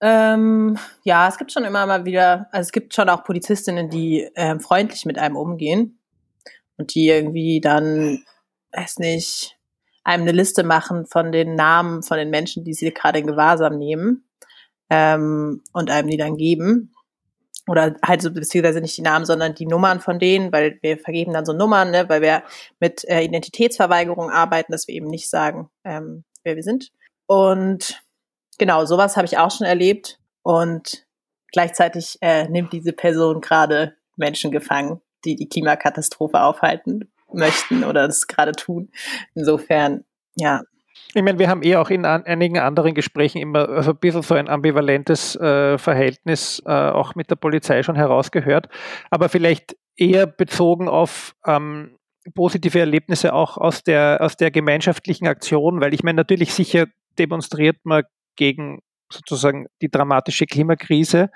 Ähm, 0.02 0.78
ja, 1.04 1.30
es 1.30 1.38
gibt 1.38 1.52
schon 1.52 1.64
immer 1.64 1.86
mal 1.86 2.06
wieder, 2.06 2.48
also 2.52 2.68
es 2.68 2.72
gibt 2.72 2.94
schon 2.94 3.10
auch 3.10 3.24
Polizistinnen, 3.24 3.90
die 3.90 4.28
ähm, 4.36 4.60
freundlich 4.60 5.06
mit 5.06 5.18
einem 5.18 5.38
umgehen 5.38 6.00
und 6.78 6.94
die 6.94 7.08
irgendwie 7.08 7.62
dann, 7.62 8.24
weiß 8.74 9.00
nicht, 9.00 9.58
einem 10.04 10.24
eine 10.24 10.34
Liste 10.34 10.64
machen 10.64 11.06
von 11.06 11.32
den 11.32 11.56
Namen 11.56 12.04
von 12.04 12.18
den 12.18 12.30
Menschen, 12.30 12.66
die 12.66 12.74
sie 12.74 12.92
gerade 12.92 13.20
in 13.20 13.28
Gewahrsam 13.28 13.78
nehmen 13.78 14.28
ähm, 14.90 15.64
und 15.72 15.90
einem 15.90 16.10
die 16.10 16.18
dann 16.18 16.36
geben 16.36 16.93
oder 17.68 17.96
halt 18.06 18.22
so 18.22 18.32
beziehungsweise 18.32 18.82
nicht 18.82 18.98
die 18.98 19.02
Namen, 19.02 19.26
sondern 19.26 19.56
die 19.56 19.66
Nummern 19.66 20.02
von 20.02 20.20
denen, 20.20 20.52
weil 20.52 20.80
wir 20.82 20.98
vergeben 20.98 21.34
dann 21.34 21.46
so 21.46 21.54
Nummern, 21.54 21.92
ne, 21.92 22.10
weil 22.10 22.22
wir 22.22 22.44
mit 22.80 23.08
äh, 23.08 23.22
Identitätsverweigerung 23.22 24.30
arbeiten, 24.30 24.72
dass 24.72 24.88
wir 24.88 24.96
eben 24.96 25.08
nicht 25.08 25.30
sagen, 25.30 25.70
ähm, 25.84 26.24
wer 26.44 26.56
wir 26.56 26.64
sind. 26.64 26.92
Und 27.26 28.04
genau, 28.58 28.86
sowas 28.86 29.16
habe 29.16 29.26
ich 29.26 29.38
auch 29.38 29.52
schon 29.52 29.66
erlebt. 29.66 30.20
Und 30.42 31.06
gleichzeitig 31.52 32.18
äh, 32.22 32.50
nimmt 32.50 32.74
diese 32.74 32.92
Person 32.92 33.40
gerade 33.40 33.96
Menschen 34.18 34.52
gefangen, 34.52 35.02
die 35.24 35.36
die 35.36 35.48
Klimakatastrophe 35.48 36.42
aufhalten 36.42 37.12
möchten 37.32 37.84
oder 37.84 38.08
das 38.08 38.28
gerade 38.28 38.52
tun. 38.52 38.92
Insofern, 39.36 40.04
ja, 40.36 40.64
ich 41.14 41.22
meine, 41.22 41.40
wir 41.40 41.50
haben 41.50 41.64
eh 41.64 41.76
auch 41.76 41.90
in 41.90 42.06
an, 42.06 42.24
einigen 42.24 42.60
anderen 42.60 42.94
Gesprächen 42.94 43.40
immer 43.40 43.70
also 43.70 43.92
ein 43.92 43.98
bisschen 43.98 44.22
so 44.22 44.36
ein 44.36 44.50
ambivalentes 44.50 45.36
äh, 45.36 45.78
Verhältnis 45.78 46.62
äh, 46.66 46.72
auch 46.72 47.16
mit 47.16 47.30
der 47.30 47.36
Polizei 47.36 47.84
schon 47.84 47.96
herausgehört, 47.96 48.68
aber 49.10 49.30
vielleicht 49.30 49.76
eher 49.96 50.26
bezogen 50.26 50.88
auf 50.88 51.36
ähm, 51.46 51.98
positive 52.36 52.80
Erlebnisse 52.80 53.34
auch 53.34 53.58
aus 53.58 53.84
der, 53.84 54.20
aus 54.22 54.38
der 54.38 54.52
gemeinschaftlichen 54.52 55.28
Aktion, 55.28 55.82
weil 55.82 55.94
ich 55.94 56.04
meine, 56.04 56.18
natürlich 56.18 56.54
sicher 56.54 56.88
demonstriert 57.20 57.78
man 57.84 58.04
gegen 58.36 58.80
sozusagen 59.12 59.68
die 59.82 59.90
dramatische 59.90 60.46
Klimakrise, 60.46 61.30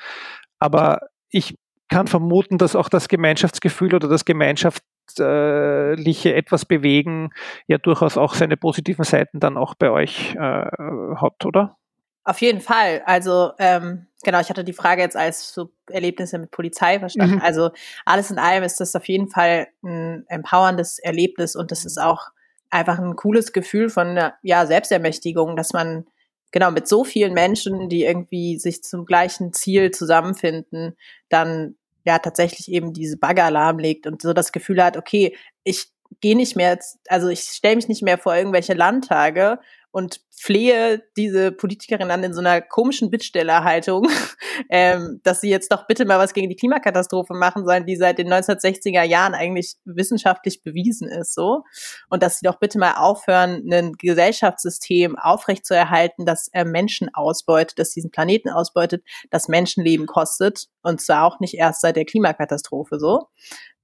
aber 0.59 1.01
ich 1.29 1.55
kann 1.89 2.07
vermuten, 2.07 2.57
dass 2.57 2.75
auch 2.75 2.89
das 2.89 3.07
Gemeinschaftsgefühl 3.07 3.93
oder 3.95 4.07
das 4.07 4.25
Gemeinschaft, 4.25 4.83
wirtschaftliche 5.15 6.35
etwas 6.35 6.65
bewegen 6.65 7.31
ja 7.67 7.77
durchaus 7.77 8.17
auch 8.17 8.33
seine 8.33 8.57
positiven 8.57 9.05
Seiten 9.05 9.39
dann 9.39 9.57
auch 9.57 9.75
bei 9.75 9.91
euch 9.91 10.35
äh, 10.35 10.39
hat, 10.39 11.45
oder? 11.45 11.77
Auf 12.23 12.41
jeden 12.41 12.59
Fall. 12.59 13.01
Also 13.05 13.51
ähm, 13.57 14.07
genau, 14.23 14.41
ich 14.41 14.49
hatte 14.49 14.63
die 14.63 14.73
Frage 14.73 15.01
jetzt 15.01 15.15
als 15.15 15.53
so 15.53 15.69
Erlebnisse 15.89 16.37
mit 16.37 16.51
Polizei 16.51 16.99
verstanden. 16.99 17.35
Mhm. 17.35 17.41
Also 17.41 17.71
alles 18.05 18.31
in 18.31 18.39
allem 18.39 18.63
ist 18.63 18.79
das 18.81 18.95
auf 18.95 19.07
jeden 19.07 19.29
Fall 19.29 19.67
ein 19.83 20.25
empowerndes 20.27 20.99
Erlebnis 20.99 21.55
und 21.55 21.71
das 21.71 21.85
ist 21.85 21.97
auch 21.97 22.29
einfach 22.69 22.99
ein 22.99 23.15
cooles 23.15 23.53
Gefühl 23.53 23.89
von 23.89 24.19
ja 24.41 24.65
Selbstermächtigung, 24.65 25.55
dass 25.55 25.71
man 25.71 26.05
genau 26.51 26.71
mit 26.71 26.87
so 26.87 27.05
vielen 27.05 27.33
Menschen, 27.33 27.87
die 27.87 28.03
irgendwie 28.03 28.57
sich 28.57 28.83
zum 28.83 29.05
gleichen 29.05 29.53
Ziel 29.53 29.91
zusammenfinden, 29.91 30.97
dann 31.29 31.75
ja 32.07 32.19
tatsächlich 32.19 32.71
eben 32.71 32.93
diese 32.93 33.17
Bagger 33.17 33.51
lahmlegt 33.51 34.07
und 34.07 34.21
so 34.21 34.33
das 34.33 34.51
Gefühl 34.51 34.83
hat, 34.83 34.97
okay, 34.97 35.35
ich 35.63 35.91
gehe 36.21 36.37
nicht 36.37 36.55
mehr, 36.55 36.79
also 37.09 37.27
ich 37.27 37.41
stelle 37.41 37.75
mich 37.75 37.89
nicht 37.89 38.01
mehr 38.01 38.17
vor 38.17 38.35
irgendwelche 38.35 38.73
Landtage 38.73 39.59
und 39.98 40.22
flehe 40.30 41.01
diese 41.18 41.51
Politikerin 41.51 42.12
an 42.12 42.24
in 42.24 42.32
so 42.32 42.39
einer 42.39 42.62
komischen 42.62 43.10
Bittstellerhaltung, 43.10 44.08
ähm, 44.70 45.22
dass 45.24 45.42
sie 45.42 45.50
jetzt 45.50 45.72
doch 45.72 45.88
bitte 45.88 46.06
mal 46.06 46.20
was 46.20 46.36
gegen 46.36 46.50
die 46.50 46.56
Klimakatastrophe 46.56 47.34
machen 47.34 47.66
sollen, 47.66 47.88
die 47.88 47.96
seit 47.96 48.20
den 48.20 48.32
1960er 48.32 49.01
Jahren 49.01 49.34
eigentlich 49.34 49.77
wissenschaftlich 49.86 50.62
bewiesen 50.62 51.10
ist, 51.10 51.34
so. 51.34 51.63
Und 52.12 52.22
dass 52.22 52.38
sie 52.38 52.46
doch 52.46 52.60
bitte 52.60 52.77
mal 52.77 52.94
aufhören, 52.94 53.68
ein 53.74 53.94
Gesellschaftssystem 53.94 55.18
aufrechtzuerhalten, 55.18 56.27
das 56.27 56.50
äh, 56.54 56.63
Menschen 56.63 57.10
ausbeutet, 57.16 57.80
das 57.80 57.89
diesen 57.89 58.12
Planeten 58.12 58.51
ausbeutet, 58.51 59.04
das 59.32 59.48
Menschenleben 59.48 60.06
kostet. 60.06 60.68
Und 60.84 61.01
zwar 61.01 61.24
auch 61.24 61.39
nicht 61.39 61.56
erst 61.56 61.82
seit 61.82 61.96
der 61.96 62.06
Klimakatastrophe, 62.06 63.00
so. 63.00 63.30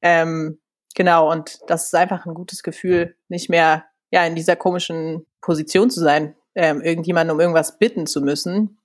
Ähm, 0.04 0.60
genau. 0.94 1.32
Und 1.32 1.58
das 1.66 1.86
ist 1.86 1.96
einfach 1.96 2.28
ein 2.28 2.36
gutes 2.36 2.62
Gefühl, 2.62 3.16
nicht 3.30 3.50
mehr 3.50 3.86
ja, 4.14 4.24
in 4.26 4.36
dieser 4.36 4.56
komischen 4.56 5.26
Position 5.42 5.90
zu 5.90 6.00
sein, 6.00 6.36
ähm, 6.54 6.82
irgendjemanden 6.82 7.34
um 7.34 7.40
irgendwas 7.40 7.80
bitten 7.80 8.06
zu 8.06 8.22
müssen, 8.22 8.78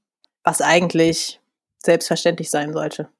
was 0.42 0.62
eigentlich 0.62 1.38
selbstverständlich 1.84 2.48
sein 2.48 2.72
sollte. 2.72 3.10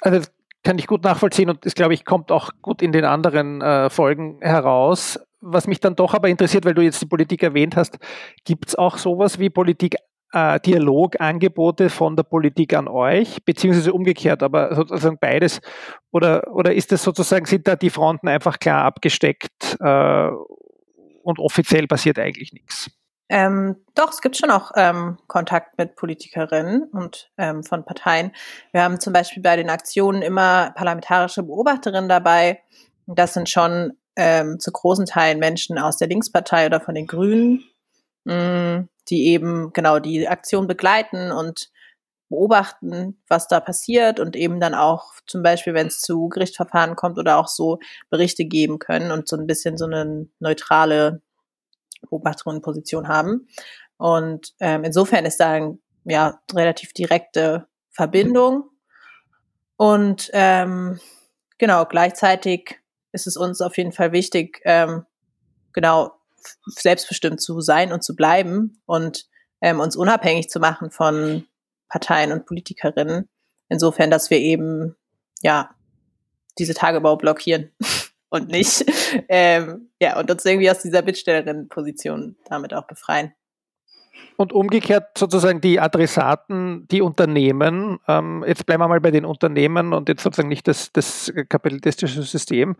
Also 0.00 0.28
kann 0.64 0.76
ich 0.76 0.88
gut 0.88 1.04
nachvollziehen 1.04 1.50
und 1.50 1.64
das, 1.64 1.76
glaube 1.76 1.94
ich, 1.94 2.04
kommt 2.04 2.32
auch 2.32 2.50
gut 2.62 2.82
in 2.82 2.90
den 2.90 3.04
anderen 3.04 3.62
äh, 3.62 3.90
Folgen 3.90 4.40
heraus. 4.40 5.20
Was 5.40 5.68
mich 5.68 5.78
dann 5.78 5.94
doch 5.94 6.14
aber 6.14 6.28
interessiert, 6.28 6.64
weil 6.64 6.74
du 6.74 6.82
jetzt 6.82 7.00
die 7.00 7.06
Politik 7.06 7.44
erwähnt 7.44 7.76
hast, 7.76 7.98
gibt 8.44 8.70
es 8.70 8.74
auch 8.74 8.98
sowas 8.98 9.38
wie 9.38 9.50
Politik 9.50 9.94
äh, 10.32 10.58
Dialogangebote 10.58 11.90
von 11.90 12.16
der 12.16 12.24
Politik 12.24 12.74
an 12.74 12.88
euch, 12.88 13.44
beziehungsweise 13.44 13.92
umgekehrt, 13.92 14.42
aber 14.42 14.74
sozusagen 14.74 15.18
beides? 15.20 15.60
Oder, 16.10 16.52
oder 16.52 16.74
ist 16.74 16.90
das 16.90 17.04
sozusagen, 17.04 17.46
sind 17.46 17.68
da 17.68 17.76
die 17.76 17.90
Fronten 17.90 18.26
einfach 18.26 18.58
klar 18.58 18.84
abgesteckt 18.84 19.76
äh, 19.78 20.30
und 21.24 21.38
offiziell 21.38 21.86
passiert 21.86 22.18
eigentlich 22.18 22.52
nichts. 22.52 22.90
Ähm, 23.30 23.76
doch, 23.94 24.10
es 24.10 24.20
gibt 24.20 24.36
schon 24.36 24.50
auch 24.50 24.72
ähm, 24.76 25.16
Kontakt 25.26 25.78
mit 25.78 25.96
Politikerinnen 25.96 26.84
und 26.92 27.30
ähm, 27.38 27.64
von 27.64 27.84
Parteien. 27.84 28.32
Wir 28.72 28.82
haben 28.82 29.00
zum 29.00 29.12
Beispiel 29.12 29.42
bei 29.42 29.56
den 29.56 29.70
Aktionen 29.70 30.22
immer 30.22 30.72
parlamentarische 30.76 31.42
Beobachterinnen 31.42 32.08
dabei. 32.08 32.62
Das 33.06 33.34
sind 33.34 33.48
schon 33.48 33.94
ähm, 34.16 34.60
zu 34.60 34.70
großen 34.70 35.06
Teilen 35.06 35.38
Menschen 35.38 35.78
aus 35.78 35.96
der 35.96 36.08
Linkspartei 36.08 36.66
oder 36.66 36.80
von 36.80 36.94
den 36.94 37.06
Grünen, 37.06 37.64
mh, 38.24 38.34
mm, 38.34 38.88
die 39.08 39.26
eben 39.28 39.72
genau 39.72 39.98
die 39.98 40.28
Aktion 40.28 40.66
begleiten 40.66 41.32
und 41.32 41.70
beobachten, 42.34 43.22
was 43.28 43.46
da 43.46 43.60
passiert 43.60 44.18
und 44.18 44.34
eben 44.34 44.58
dann 44.58 44.74
auch 44.74 45.12
zum 45.26 45.42
Beispiel, 45.42 45.72
wenn 45.72 45.86
es 45.86 46.00
zu 46.00 46.28
Gerichtsverfahren 46.28 46.96
kommt 46.96 47.16
oder 47.18 47.38
auch 47.38 47.46
so 47.46 47.78
Berichte 48.10 48.44
geben 48.44 48.80
können 48.80 49.12
und 49.12 49.28
so 49.28 49.36
ein 49.36 49.46
bisschen 49.46 49.78
so 49.78 49.84
eine 49.84 50.26
neutrale 50.40 51.22
Beobachterinnenposition 52.10 53.06
haben. 53.06 53.46
Und 53.98 54.54
ähm, 54.58 54.82
insofern 54.82 55.24
ist 55.24 55.38
da 55.38 55.52
ein 55.52 55.78
ja 56.04 56.40
relativ 56.52 56.92
direkte 56.92 57.68
Verbindung. 57.90 58.68
Und 59.76 60.30
ähm, 60.32 60.98
genau, 61.58 61.84
gleichzeitig 61.84 62.80
ist 63.12 63.28
es 63.28 63.36
uns 63.36 63.60
auf 63.60 63.76
jeden 63.76 63.92
Fall 63.92 64.10
wichtig, 64.10 64.60
ähm, 64.64 65.06
genau 65.72 66.12
selbstbestimmt 66.66 67.40
zu 67.40 67.60
sein 67.60 67.92
und 67.92 68.02
zu 68.02 68.16
bleiben 68.16 68.82
und 68.86 69.26
ähm, 69.60 69.78
uns 69.80 69.96
unabhängig 69.96 70.50
zu 70.50 70.58
machen 70.58 70.90
von 70.90 71.46
Parteien 71.94 72.32
und 72.32 72.44
Politikerinnen. 72.44 73.28
Insofern, 73.68 74.10
dass 74.10 74.28
wir 74.28 74.38
eben 74.38 74.96
ja 75.42 75.70
diese 76.58 76.74
Tagebau 76.74 77.14
blockieren 77.14 77.70
und 78.30 78.48
nicht 78.48 78.84
ähm, 79.28 79.92
ja 80.02 80.18
und 80.18 80.28
uns 80.28 80.44
irgendwie 80.44 80.68
aus 80.68 80.80
dieser 80.80 81.02
Bittstellerinnenposition 81.02 82.34
damit 82.46 82.74
auch 82.74 82.88
befreien. 82.88 83.32
Und 84.36 84.52
umgekehrt 84.52 85.16
sozusagen 85.16 85.60
die 85.60 85.78
Adressaten, 85.78 86.88
die 86.88 87.02
Unternehmen, 87.02 87.98
ähm, 88.08 88.44
jetzt 88.46 88.66
bleiben 88.66 88.82
wir 88.82 88.88
mal 88.88 89.00
bei 89.00 89.10
den 89.10 89.24
Unternehmen 89.24 89.92
und 89.92 90.08
jetzt 90.08 90.22
sozusagen 90.22 90.48
nicht 90.48 90.66
das, 90.66 90.92
das 90.92 91.32
kapitalistische 91.48 92.22
System. 92.22 92.76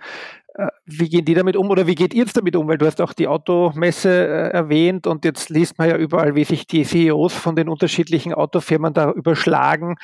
Äh, 0.55 0.69
wie 0.85 1.09
gehen 1.09 1.25
die 1.25 1.35
damit 1.35 1.57
um 1.57 1.71
oder 1.71 1.87
wie 1.87 1.95
geht 1.95 2.13
ihr 2.13 2.25
jetzt 2.25 2.37
damit 2.37 2.57
um? 2.57 2.67
Weil 2.67 2.79
du 2.79 2.87
hast 2.87 3.01
auch 3.01 3.13
die 3.13 3.29
Automesse 3.29 4.11
äh, 4.11 4.51
erwähnt 4.51 5.07
und 5.07 5.25
jetzt 5.25 5.49
liest 5.49 5.79
man 5.79 5.89
ja 5.89 5.97
überall, 5.97 6.35
wie 6.35 6.45
sich 6.45 6.67
die 6.67 6.85
CEOs 6.85 7.35
von 7.35 7.55
den 7.55 7.69
unterschiedlichen 7.69 8.35
Autofirmen 8.35 8.93
da 8.93 9.11
überschlagen, 9.13 9.97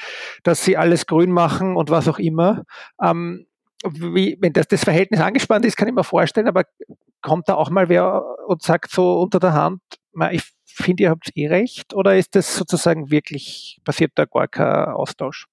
dass 0.45 0.65
sie 0.65 0.77
alles 0.77 1.07
grün 1.07 1.33
machen 1.33 1.77
und 1.77 1.91
was 1.91 2.07
auch 2.07 2.19
immer. 2.19 2.63
Ähm, 3.03 3.47
wie, 3.85 4.37
wenn 4.41 4.53
das, 4.53 4.69
das 4.69 4.85
Verhältnis 4.85 5.21
angespannt 5.21 5.65
ist, 5.65 5.77
kann 5.77 5.89
ich 5.89 5.95
mir 5.95 6.05
vorstellen, 6.05 6.49
aber 6.49 6.65
kommt 7.23 7.49
da 7.49 7.55
auch 7.55 7.71
mal 7.71 7.89
wer 7.89 8.23
und 8.47 8.63
sagt 8.63 8.91
so 8.91 9.21
unter 9.21 9.41
der 9.41 9.53
Hand, 9.53 9.81
ich 10.33 10.43
finde, 10.83 11.05
ihr 11.05 11.11
habt 11.11 11.31
eh 11.37 11.49
recht, 11.49 11.95
oder 11.95 12.17
ist 12.17 12.35
das 12.35 12.55
sozusagen 12.55 13.11
wirklich, 13.11 13.81
passiert 13.85 14.13
da 14.15 14.25
gar 14.25 14.49
kein 14.49 14.89
Austausch? 14.95 15.47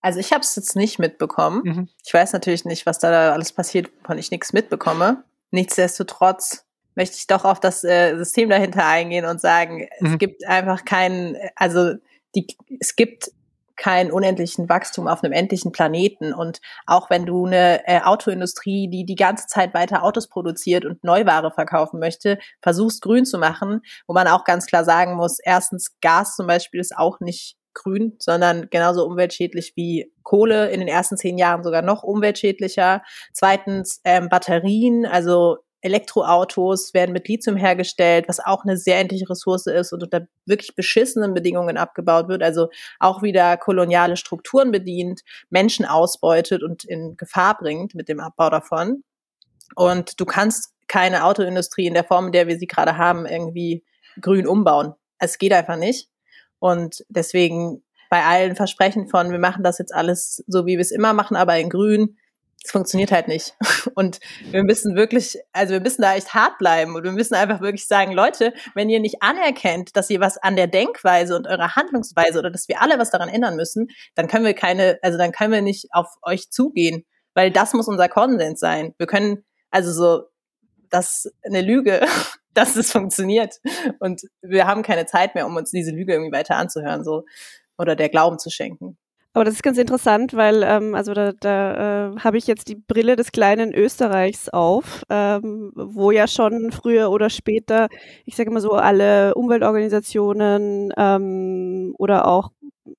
Also 0.00 0.18
ich 0.18 0.32
habe 0.32 0.40
es 0.40 0.56
jetzt 0.56 0.74
nicht 0.74 0.98
mitbekommen. 0.98 1.62
Mhm. 1.64 1.88
Ich 2.04 2.12
weiß 2.12 2.32
natürlich 2.32 2.64
nicht, 2.64 2.86
was 2.86 2.98
da 2.98 3.32
alles 3.32 3.52
passiert, 3.52 3.90
wovon 4.00 4.18
ich 4.18 4.30
nichts 4.30 4.52
mitbekomme. 4.52 5.24
Nichtsdestotrotz 5.52 6.66
möchte 6.94 7.16
ich 7.16 7.26
doch 7.26 7.44
auf 7.44 7.60
das 7.60 7.84
äh, 7.84 8.16
System 8.16 8.50
dahinter 8.50 8.86
eingehen 8.86 9.24
und 9.24 9.40
sagen, 9.40 9.88
mhm. 10.00 10.12
es 10.12 10.18
gibt 10.18 10.46
einfach 10.46 10.84
keinen, 10.84 11.36
also 11.54 11.94
die, 12.34 12.46
es 12.80 12.96
gibt 12.96 13.30
keinen 13.76 14.12
unendlichen 14.12 14.68
Wachstum 14.68 15.08
auf 15.08 15.22
einem 15.22 15.32
endlichen 15.32 15.72
Planeten. 15.72 16.32
Und 16.32 16.60
auch 16.86 17.10
wenn 17.10 17.26
du 17.26 17.46
eine 17.46 17.86
äh, 17.86 18.00
Autoindustrie, 18.02 18.88
die 18.88 19.04
die 19.04 19.14
ganze 19.14 19.46
Zeit 19.46 19.74
weiter 19.74 20.02
Autos 20.02 20.28
produziert 20.28 20.84
und 20.84 21.02
Neuware 21.04 21.50
verkaufen 21.50 22.00
möchte, 22.00 22.38
versuchst 22.60 23.02
grün 23.02 23.24
zu 23.24 23.38
machen, 23.38 23.82
wo 24.06 24.14
man 24.14 24.28
auch 24.28 24.44
ganz 24.44 24.66
klar 24.66 24.84
sagen 24.84 25.14
muss, 25.14 25.38
erstens 25.38 25.98
Gas 26.00 26.36
zum 26.36 26.46
Beispiel 26.46 26.80
ist 26.80 26.96
auch 26.96 27.20
nicht 27.20 27.56
grün, 27.74 28.16
sondern 28.18 28.68
genauso 28.70 29.06
umweltschädlich 29.06 29.72
wie 29.76 30.12
Kohle, 30.22 30.70
in 30.70 30.80
den 30.80 30.88
ersten 30.88 31.16
zehn 31.16 31.38
Jahren 31.38 31.62
sogar 31.64 31.82
noch 31.82 32.02
umweltschädlicher. 32.02 33.02
Zweitens 33.32 34.00
ähm, 34.04 34.28
Batterien, 34.28 35.06
also 35.06 35.58
Elektroautos 35.82 36.94
werden 36.94 37.12
mit 37.12 37.28
Lithium 37.28 37.56
hergestellt, 37.56 38.26
was 38.28 38.40
auch 38.40 38.64
eine 38.64 38.76
sehr 38.76 38.98
endliche 38.98 39.28
Ressource 39.28 39.66
ist 39.66 39.92
und 39.92 40.02
unter 40.02 40.26
wirklich 40.46 40.74
beschissenen 40.74 41.34
Bedingungen 41.34 41.76
abgebaut 41.76 42.28
wird, 42.28 42.42
also 42.42 42.68
auch 43.00 43.22
wieder 43.22 43.56
koloniale 43.56 44.16
Strukturen 44.16 44.70
bedient, 44.70 45.22
Menschen 45.50 45.84
ausbeutet 45.84 46.62
und 46.62 46.84
in 46.84 47.16
Gefahr 47.16 47.58
bringt 47.58 47.94
mit 47.94 48.08
dem 48.08 48.20
Abbau 48.20 48.48
davon. 48.48 49.02
Und 49.74 50.20
du 50.20 50.24
kannst 50.24 50.72
keine 50.86 51.24
Autoindustrie 51.24 51.86
in 51.86 51.94
der 51.94 52.04
Form, 52.04 52.26
in 52.26 52.32
der 52.32 52.46
wir 52.46 52.58
sie 52.58 52.66
gerade 52.66 52.96
haben, 52.96 53.26
irgendwie 53.26 53.84
grün 54.20 54.46
umbauen. 54.46 54.94
Es 55.18 55.38
geht 55.38 55.52
einfach 55.52 55.76
nicht. 55.76 56.08
Und 56.58 57.04
deswegen 57.08 57.82
bei 58.08 58.24
allen 58.24 58.54
Versprechen 58.54 59.08
von, 59.08 59.32
wir 59.32 59.38
machen 59.38 59.64
das 59.64 59.78
jetzt 59.78 59.94
alles 59.94 60.44
so, 60.46 60.66
wie 60.66 60.76
wir 60.76 60.80
es 60.80 60.90
immer 60.90 61.12
machen, 61.12 61.34
aber 61.34 61.58
in 61.58 61.70
grün, 61.70 62.18
es 62.64 62.70
funktioniert 62.70 63.10
halt 63.10 63.28
nicht. 63.28 63.54
Und 63.94 64.20
wir 64.50 64.62
müssen 64.62 64.94
wirklich, 64.94 65.38
also 65.52 65.72
wir 65.72 65.80
müssen 65.80 66.02
da 66.02 66.14
echt 66.14 66.34
hart 66.34 66.58
bleiben 66.58 66.94
und 66.94 67.02
wir 67.04 67.12
müssen 67.12 67.34
einfach 67.34 67.60
wirklich 67.60 67.86
sagen, 67.86 68.12
Leute, 68.12 68.52
wenn 68.74 68.88
ihr 68.88 69.00
nicht 69.00 69.22
anerkennt, 69.22 69.96
dass 69.96 70.10
ihr 70.10 70.20
was 70.20 70.38
an 70.38 70.56
der 70.56 70.66
Denkweise 70.66 71.36
und 71.36 71.46
eurer 71.46 71.74
Handlungsweise 71.74 72.38
oder 72.38 72.50
dass 72.50 72.68
wir 72.68 72.80
alle 72.80 72.98
was 72.98 73.10
daran 73.10 73.28
ändern 73.28 73.56
müssen, 73.56 73.88
dann 74.14 74.28
können 74.28 74.44
wir 74.44 74.54
keine, 74.54 74.98
also 75.02 75.18
dann 75.18 75.32
können 75.32 75.52
wir 75.52 75.62
nicht 75.62 75.88
auf 75.92 76.06
euch 76.22 76.50
zugehen, 76.50 77.04
weil 77.34 77.50
das 77.50 77.72
muss 77.72 77.88
unser 77.88 78.08
Konsens 78.08 78.60
sein. 78.60 78.94
Wir 78.98 79.06
können, 79.06 79.44
also 79.70 79.92
so, 79.92 80.24
das 80.90 81.24
ist 81.24 81.34
eine 81.44 81.62
Lüge, 81.62 82.00
dass 82.54 82.76
es 82.76 82.92
funktioniert. 82.92 83.56
Und 83.98 84.22
wir 84.42 84.66
haben 84.66 84.82
keine 84.82 85.06
Zeit 85.06 85.34
mehr, 85.34 85.46
um 85.46 85.56
uns 85.56 85.70
diese 85.70 85.90
Lüge 85.90 86.12
irgendwie 86.12 86.36
weiter 86.36 86.56
anzuhören, 86.56 87.02
so, 87.02 87.24
oder 87.78 87.96
der 87.96 88.08
Glauben 88.10 88.38
zu 88.38 88.50
schenken. 88.50 88.98
Aber 89.34 89.44
das 89.46 89.54
ist 89.54 89.62
ganz 89.62 89.78
interessant, 89.78 90.34
weil 90.34 90.62
ähm, 90.62 90.94
also 90.94 91.14
da, 91.14 91.32
da 91.32 92.10
äh, 92.12 92.16
habe 92.18 92.36
ich 92.36 92.46
jetzt 92.46 92.68
die 92.68 92.74
Brille 92.74 93.16
des 93.16 93.32
kleinen 93.32 93.72
Österreichs 93.72 94.50
auf, 94.50 95.04
ähm, 95.08 95.72
wo 95.74 96.10
ja 96.10 96.26
schon 96.28 96.70
früher 96.70 97.10
oder 97.10 97.30
später, 97.30 97.88
ich 98.26 98.36
sage 98.36 98.50
mal 98.50 98.60
so, 98.60 98.72
alle 98.72 99.34
Umweltorganisationen 99.34 100.92
ähm, 100.98 101.94
oder 101.98 102.28
auch, 102.28 102.50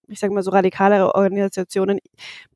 ich 0.07 0.19
sage 0.19 0.33
mal 0.33 0.41
so 0.41 0.49
radikalere 0.51 1.13
Organisationen 1.13 1.99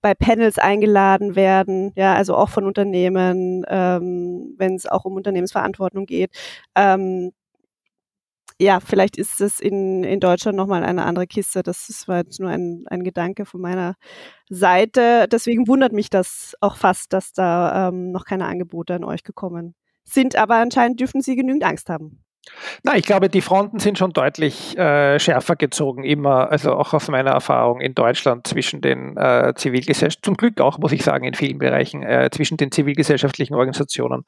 bei 0.01 0.15
Panels 0.15 0.57
eingeladen 0.57 1.35
werden, 1.35 1.91
ja, 1.95 2.15
also 2.15 2.35
auch 2.35 2.49
von 2.49 2.65
Unternehmen, 2.65 3.63
ähm, 3.67 4.55
wenn 4.57 4.73
es 4.75 4.87
auch 4.87 5.05
um 5.05 5.13
Unternehmensverantwortung 5.15 6.07
geht. 6.07 6.31
Ähm, 6.75 7.31
ja, 8.59 8.79
vielleicht 8.79 9.17
ist 9.17 9.39
es 9.39 9.59
in, 9.59 10.03
in 10.03 10.19
Deutschland 10.19 10.57
nochmal 10.57 10.83
eine 10.83 11.05
andere 11.05 11.27
Kiste. 11.27 11.61
Das, 11.61 11.87
das 11.87 12.07
war 12.07 12.17
jetzt 12.17 12.39
nur 12.39 12.49
ein, 12.49 12.85
ein 12.87 13.03
Gedanke 13.03 13.45
von 13.45 13.61
meiner 13.61 13.95
Seite. 14.49 15.27
Deswegen 15.31 15.67
wundert 15.67 15.93
mich 15.93 16.09
das 16.09 16.55
auch 16.59 16.75
fast, 16.75 17.13
dass 17.13 17.33
da 17.33 17.89
ähm, 17.89 18.11
noch 18.11 18.25
keine 18.25 18.45
Angebote 18.45 18.95
an 18.95 19.03
euch 19.03 19.23
gekommen 19.23 19.75
sind. 20.03 20.35
Aber 20.35 20.55
anscheinend 20.55 20.99
dürfen 20.99 21.21
sie 21.21 21.35
genügend 21.35 21.63
Angst 21.63 21.89
haben. 21.89 22.23
Na, 22.83 22.95
ich 22.95 23.03
glaube, 23.05 23.29
die 23.29 23.41
Fronten 23.41 23.79
sind 23.79 23.97
schon 23.97 24.13
deutlich 24.13 24.77
äh, 24.77 25.19
schärfer 25.19 25.55
gezogen, 25.55 26.03
immer, 26.03 26.49
also 26.51 26.73
auch 26.73 26.93
aus 26.93 27.07
meiner 27.09 27.31
Erfahrung 27.31 27.81
in 27.81 27.93
Deutschland 27.93 28.47
zwischen 28.47 28.81
den 28.81 29.17
äh, 29.17 29.53
Zivilgesellschaften, 29.55 30.23
zum 30.23 30.37
Glück 30.37 30.61
auch, 30.61 30.77
muss 30.77 30.91
ich 30.91 31.03
sagen, 31.03 31.25
in 31.25 31.33
vielen 31.33 31.57
Bereichen, 31.57 32.03
äh, 32.03 32.29
zwischen 32.31 32.57
den 32.57 32.71
zivilgesellschaftlichen 32.71 33.55
Organisationen 33.55 34.23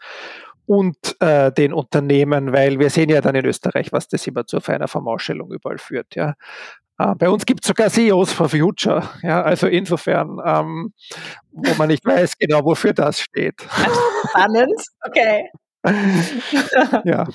und 0.70 1.20
äh, 1.20 1.52
den 1.52 1.74
Unternehmen, 1.74 2.54
weil 2.54 2.78
wir 2.78 2.92
sehen 2.92 3.10
ja 3.10 3.22
dann 3.22 3.34
in 3.34 3.44
Österreich, 3.44 3.92
was 3.92 4.08
das 4.08 4.28
immer 4.28 4.46
zu 4.46 4.60
einer 4.68 4.88
Vermauschelung 4.88 5.52
überall 5.52 5.80
führt. 5.80 6.14
Ja. 6.14 6.36
Äh, 7.00 7.16
bei 7.16 7.28
uns 7.28 7.48
gibt 7.48 7.64
es 7.64 7.70
sogar 7.70 7.90
CEOs 7.90 8.32
for 8.32 8.50
Future, 8.50 9.10
ja, 9.24 9.42
also 9.42 9.66
insofern, 9.66 10.38
ähm, 10.46 10.94
wo 11.50 11.74
man 11.74 11.88
nicht 11.88 12.06
weiß 12.06 12.38
genau, 12.38 12.64
wofür 12.64 12.94
das 12.94 13.20
steht. 13.20 13.66
Spannend, 14.30 14.80
okay. 15.08 15.50
ja. 17.04 17.28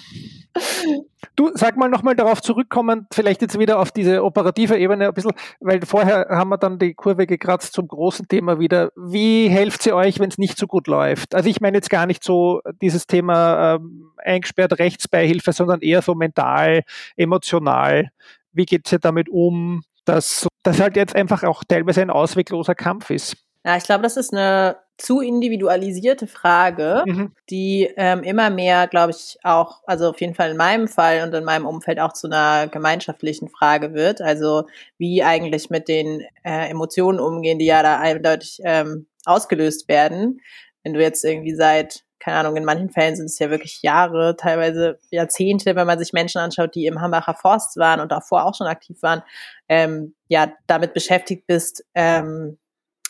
Du, 1.37 1.51
sag 1.55 1.77
mal 1.77 1.89
nochmal 1.89 2.15
darauf 2.15 2.41
zurückkommen, 2.41 3.09
vielleicht 3.13 3.43
jetzt 3.43 3.59
wieder 3.59 3.81
auf 3.81 3.91
diese 3.91 4.23
operative 4.23 4.79
Ebene 4.79 5.09
ein 5.09 5.15
bisschen, 5.15 5.33
weil 5.59 5.85
vorher 5.85 6.29
haben 6.31 6.51
wir 6.51 6.59
dann 6.59 6.79
die 6.79 6.95
Kurve 6.95 7.27
gekratzt 7.27 7.73
zum 7.73 7.89
großen 7.89 8.29
Thema 8.29 8.61
wieder. 8.61 8.93
Wie 8.95 9.49
helft 9.49 9.83
sie 9.83 9.93
euch, 9.93 10.21
wenn 10.21 10.29
es 10.29 10.39
nicht 10.39 10.57
so 10.57 10.69
gut 10.69 10.87
läuft? 10.87 11.35
Also 11.35 11.49
ich 11.49 11.61
meine 11.61 11.77
jetzt 11.77 11.91
gar 11.91 12.07
nicht 12.07 12.23
so 12.23 12.61
dieses 12.81 13.09
Thema 13.09 13.75
ähm, 13.75 14.13
eingesperrt 14.19 14.79
Rechtsbeihilfe, 14.79 15.53
sondern 15.53 15.81
eher 15.81 16.03
so 16.03 16.15
mental, 16.15 16.83
emotional. 17.17 18.11
Wie 18.53 18.65
geht 18.65 18.87
sie 18.87 19.01
damit 19.01 19.29
um, 19.29 19.83
dass 20.05 20.47
das 20.63 20.81
halt 20.81 20.95
jetzt 20.97 21.17
einfach 21.17 21.43
auch 21.43 21.65
teilweise 21.65 22.03
ein 22.03 22.11
auswegloser 22.11 22.77
Kampf 22.77 23.11
ist? 23.11 23.37
Ja, 23.65 23.77
ich 23.77 23.85
glaube, 23.85 24.03
das 24.03 24.17
ist 24.17 24.33
eine 24.33 24.77
zu 24.97 25.21
individualisierte 25.21 26.27
Frage, 26.27 27.03
mhm. 27.07 27.33
die 27.51 27.93
ähm, 27.97 28.23
immer 28.23 28.51
mehr, 28.51 28.87
glaube 28.87 29.11
ich, 29.11 29.39
auch, 29.43 29.83
also 29.87 30.11
auf 30.11 30.21
jeden 30.21 30.35
Fall 30.35 30.51
in 30.53 30.57
meinem 30.57 30.87
Fall 30.87 31.23
und 31.23 31.35
in 31.35 31.45
meinem 31.45 31.67
Umfeld 31.67 31.99
auch 31.99 32.13
zu 32.13 32.29
einer 32.29 32.69
gemeinschaftlichen 32.69 33.49
Frage 33.49 33.93
wird. 33.93 34.21
Also 34.21 34.65
wie 34.97 35.23
eigentlich 35.23 35.69
mit 35.69 35.89
den 35.89 36.23
äh, 36.45 36.71
Emotionen 36.71 37.19
umgehen, 37.19 37.59
die 37.59 37.67
ja 37.67 37.83
da 37.83 37.99
eindeutig 37.99 38.61
ähm, 38.65 39.07
ausgelöst 39.25 39.89
werden. 39.89 40.41
Wenn 40.85 40.95
du 40.95 41.01
jetzt 41.01 41.25
irgendwie 41.25 41.55
seit, 41.55 42.05
keine 42.21 42.37
Ahnung, 42.39 42.57
in 42.57 42.65
manchen 42.65 42.91
Fällen 42.91 43.17
sind 43.17 43.27
es 43.27 43.39
ja 43.39 43.51
wirklich 43.51 43.83
Jahre, 43.83 44.37
teilweise 44.37 45.01
Jahrzehnte, 45.11 45.75
wenn 45.75 45.87
man 45.87 45.99
sich 45.99 46.13
Menschen 46.13 46.39
anschaut, 46.39 46.75
die 46.75 46.87
im 46.87 47.01
Hambacher 47.01 47.35
Forst 47.35 47.77
waren 47.79 48.01
und 48.01 48.13
davor 48.13 48.45
auch 48.45 48.55
schon 48.55 48.67
aktiv 48.69 48.99
waren, 49.03 49.23
ähm, 49.69 50.15
ja, 50.29 50.53
damit 50.67 50.95
beschäftigt 50.95 51.47
bist, 51.47 51.85
ähm, 51.95 52.59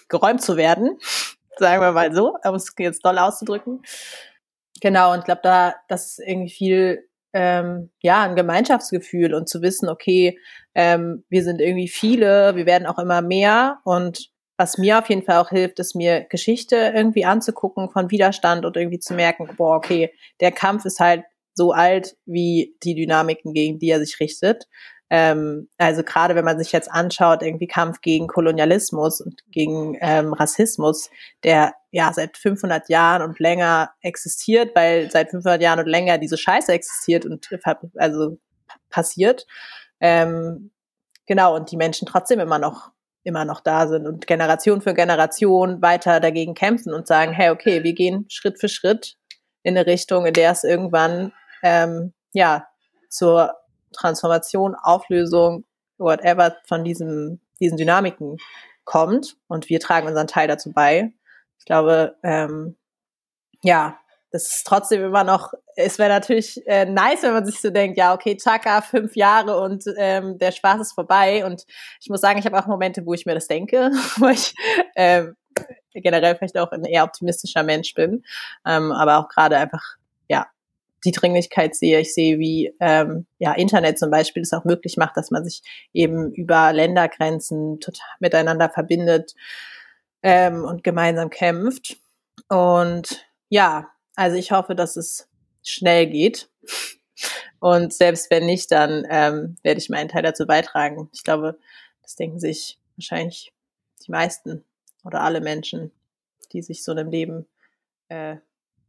geräumt 0.08 0.42
zu 0.42 0.56
werden, 0.56 0.98
sagen 1.58 1.82
wir 1.82 1.92
mal 1.92 2.14
so, 2.14 2.36
um 2.44 2.54
es 2.54 2.72
jetzt 2.78 3.04
doll 3.04 3.18
auszudrücken. 3.18 3.82
Genau, 4.80 5.12
und 5.12 5.20
ich 5.20 5.24
glaube, 5.24 5.40
da, 5.42 5.74
das 5.88 6.12
ist 6.12 6.18
irgendwie 6.26 6.50
viel, 6.50 7.08
ähm, 7.32 7.90
ja, 8.00 8.22
ein 8.22 8.36
Gemeinschaftsgefühl 8.36 9.34
und 9.34 9.48
zu 9.48 9.62
wissen, 9.62 9.88
okay, 9.88 10.38
ähm, 10.74 11.24
wir 11.28 11.42
sind 11.42 11.60
irgendwie 11.60 11.88
viele, 11.88 12.56
wir 12.56 12.66
werden 12.66 12.86
auch 12.86 12.98
immer 12.98 13.22
mehr 13.22 13.78
und 13.84 14.30
was 14.56 14.78
mir 14.78 14.98
auf 14.98 15.08
jeden 15.08 15.24
Fall 15.24 15.38
auch 15.38 15.50
hilft, 15.50 15.80
ist 15.80 15.96
mir 15.96 16.24
Geschichte 16.24 16.92
irgendwie 16.94 17.24
anzugucken 17.24 17.90
von 17.90 18.10
Widerstand 18.10 18.64
und 18.64 18.76
irgendwie 18.76 19.00
zu 19.00 19.14
merken, 19.14 19.48
boah, 19.56 19.76
okay, 19.76 20.12
der 20.40 20.52
Kampf 20.52 20.84
ist 20.84 21.00
halt 21.00 21.24
so 21.54 21.72
alt 21.72 22.16
wie 22.24 22.76
die 22.82 22.94
Dynamiken, 22.94 23.52
gegen 23.52 23.78
die 23.78 23.90
er 23.90 24.00
sich 24.00 24.20
richtet. 24.20 24.68
Ähm, 25.10 25.68
also 25.78 26.02
gerade 26.02 26.34
wenn 26.34 26.44
man 26.44 26.58
sich 26.58 26.72
jetzt 26.72 26.90
anschaut, 26.90 27.42
irgendwie 27.42 27.66
Kampf 27.66 28.00
gegen 28.00 28.26
Kolonialismus 28.26 29.20
und 29.20 29.42
gegen 29.50 29.96
ähm, 30.00 30.32
Rassismus, 30.32 31.10
der 31.42 31.74
ja 31.90 32.12
seit 32.12 32.36
500 32.36 32.88
Jahren 32.88 33.22
und 33.22 33.38
länger 33.38 33.90
existiert, 34.00 34.74
weil 34.74 35.10
seit 35.10 35.30
500 35.30 35.60
Jahren 35.60 35.80
und 35.80 35.86
länger 35.86 36.18
diese 36.18 36.38
Scheiße 36.38 36.72
existiert 36.72 37.26
und 37.26 37.48
also 37.96 38.38
passiert. 38.90 39.46
Ähm, 40.00 40.70
genau, 41.26 41.54
und 41.54 41.70
die 41.70 41.76
Menschen 41.76 42.06
trotzdem 42.06 42.40
immer 42.40 42.58
noch 42.58 42.90
immer 43.24 43.46
noch 43.46 43.60
da 43.60 43.88
sind 43.88 44.06
und 44.06 44.26
Generation 44.26 44.82
für 44.82 44.92
Generation 44.92 45.80
weiter 45.80 46.20
dagegen 46.20 46.54
kämpfen 46.54 46.92
und 46.92 47.06
sagen, 47.06 47.32
hey, 47.32 47.50
okay, 47.50 47.82
wir 47.82 47.94
gehen 47.94 48.26
Schritt 48.28 48.60
für 48.60 48.68
Schritt 48.68 49.16
in 49.62 49.76
eine 49.76 49.86
Richtung, 49.86 50.26
in 50.26 50.34
der 50.34 50.50
es 50.50 50.62
irgendwann 50.62 51.32
ähm, 51.62 52.12
ja 52.32 52.66
zur 53.08 53.54
Transformation, 53.94 54.74
Auflösung, 54.74 55.64
whatever 55.98 56.56
von 56.66 56.84
diesem, 56.84 57.40
diesen 57.60 57.76
Dynamiken 57.78 58.36
kommt 58.84 59.36
und 59.48 59.68
wir 59.68 59.80
tragen 59.80 60.06
unseren 60.06 60.26
Teil 60.26 60.48
dazu 60.48 60.72
bei. 60.72 61.12
Ich 61.58 61.64
glaube, 61.64 62.16
ähm, 62.22 62.76
ja, 63.62 63.98
das 64.30 64.50
ist 64.50 64.66
trotzdem 64.66 65.02
immer 65.04 65.22
noch, 65.22 65.54
es 65.76 65.98
wäre 65.98 66.10
natürlich 66.10 66.60
äh, 66.66 66.84
nice, 66.86 67.22
wenn 67.22 67.34
man 67.34 67.46
sich 67.46 67.60
so 67.60 67.70
denkt, 67.70 67.96
ja, 67.96 68.12
okay, 68.12 68.36
Chaka, 68.36 68.82
fünf 68.82 69.14
Jahre 69.14 69.60
und 69.60 69.84
ähm, 69.96 70.38
der 70.38 70.50
Spaß 70.50 70.80
ist 70.80 70.92
vorbei. 70.92 71.46
Und 71.46 71.64
ich 72.00 72.10
muss 72.10 72.20
sagen, 72.20 72.40
ich 72.40 72.44
habe 72.44 72.58
auch 72.58 72.66
Momente, 72.66 73.06
wo 73.06 73.14
ich 73.14 73.26
mir 73.26 73.34
das 73.34 73.46
denke, 73.46 73.90
wo 74.16 74.26
ich 74.26 74.52
ähm, 74.96 75.36
generell 75.92 76.34
vielleicht 76.34 76.58
auch 76.58 76.72
ein 76.72 76.84
eher 76.84 77.04
optimistischer 77.04 77.62
Mensch 77.62 77.94
bin, 77.94 78.24
ähm, 78.66 78.90
aber 78.90 79.18
auch 79.18 79.28
gerade 79.28 79.56
einfach 79.56 79.96
die 81.04 81.12
Dringlichkeit 81.12 81.74
sehe. 81.74 82.00
Ich 82.00 82.14
sehe, 82.14 82.38
wie 82.38 82.74
ähm, 82.80 83.26
ja, 83.38 83.52
Internet 83.54 83.98
zum 83.98 84.10
Beispiel 84.10 84.42
es 84.42 84.52
auch 84.52 84.64
möglich 84.64 84.96
macht, 84.96 85.16
dass 85.16 85.30
man 85.30 85.44
sich 85.44 85.62
eben 85.92 86.32
über 86.32 86.72
Ländergrenzen 86.72 87.80
total 87.80 88.06
miteinander 88.20 88.70
verbindet 88.70 89.34
ähm, 90.22 90.64
und 90.64 90.82
gemeinsam 90.82 91.30
kämpft. 91.30 91.96
Und 92.48 93.26
ja, 93.48 93.90
also 94.16 94.36
ich 94.36 94.52
hoffe, 94.52 94.74
dass 94.74 94.96
es 94.96 95.28
schnell 95.62 96.06
geht. 96.06 96.48
Und 97.60 97.92
selbst 97.92 98.30
wenn 98.30 98.46
nicht, 98.46 98.70
dann 98.70 99.06
ähm, 99.08 99.56
werde 99.62 99.78
ich 99.78 99.88
meinen 99.88 100.08
Teil 100.08 100.22
dazu 100.22 100.46
beitragen. 100.46 101.08
Ich 101.12 101.24
glaube, 101.24 101.58
das 102.02 102.16
denken 102.16 102.38
sich 102.38 102.78
wahrscheinlich 102.96 103.52
die 104.06 104.10
meisten 104.10 104.64
oder 105.04 105.22
alle 105.22 105.40
Menschen, 105.40 105.90
die 106.52 106.62
sich 106.62 106.84
so 106.84 106.92
einem 106.92 107.10
Leben 107.10 107.46
äh, 108.08 108.36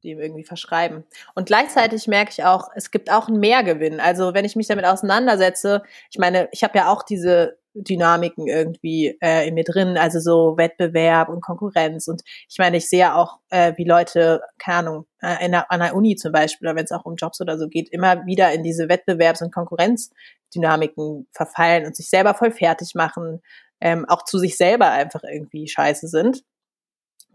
dem 0.05 0.19
irgendwie 0.19 0.43
verschreiben. 0.43 1.03
Und 1.33 1.47
gleichzeitig 1.47 2.07
merke 2.07 2.31
ich 2.31 2.43
auch, 2.43 2.69
es 2.75 2.91
gibt 2.91 3.11
auch 3.11 3.27
einen 3.27 3.39
Mehrgewinn. 3.39 3.99
Also 3.99 4.33
wenn 4.33 4.45
ich 4.45 4.55
mich 4.55 4.67
damit 4.67 4.85
auseinandersetze, 4.85 5.83
ich 6.11 6.19
meine, 6.19 6.47
ich 6.51 6.63
habe 6.63 6.77
ja 6.77 6.91
auch 6.91 7.03
diese 7.03 7.57
Dynamiken 7.75 8.47
irgendwie 8.47 9.17
äh, 9.21 9.47
in 9.47 9.53
mir 9.53 9.65
drin, 9.65 9.97
also 9.97 10.19
so 10.19 10.57
Wettbewerb 10.57 11.29
und 11.29 11.41
Konkurrenz. 11.41 12.07
Und 12.07 12.23
ich 12.49 12.57
meine, 12.57 12.77
ich 12.77 12.89
sehe 12.89 13.13
auch, 13.15 13.39
äh, 13.49 13.73
wie 13.75 13.83
Leute, 13.83 14.41
keine 14.57 14.77
Ahnung, 14.77 15.05
äh, 15.19 15.49
der, 15.49 15.71
an 15.71 15.81
der 15.81 15.95
Uni 15.95 16.15
zum 16.15 16.31
Beispiel, 16.31 16.67
oder 16.67 16.75
wenn 16.77 16.85
es 16.85 16.91
auch 16.91 17.05
um 17.05 17.15
Jobs 17.15 17.41
oder 17.41 17.57
so 17.57 17.67
geht, 17.67 17.89
immer 17.89 18.25
wieder 18.25 18.53
in 18.53 18.63
diese 18.63 18.85
Wettbewerbs- 18.85 19.43
und 19.43 19.53
Konkurrenzdynamiken 19.53 21.27
verfallen 21.31 21.85
und 21.85 21.95
sich 21.95 22.09
selber 22.09 22.33
voll 22.33 22.51
fertig 22.51 22.95
machen, 22.95 23.41
ähm, 23.81 24.05
auch 24.07 24.23
zu 24.23 24.39
sich 24.39 24.55
selber 24.55 24.91
einfach 24.91 25.23
irgendwie 25.23 25.67
scheiße 25.67 26.07
sind. 26.07 26.43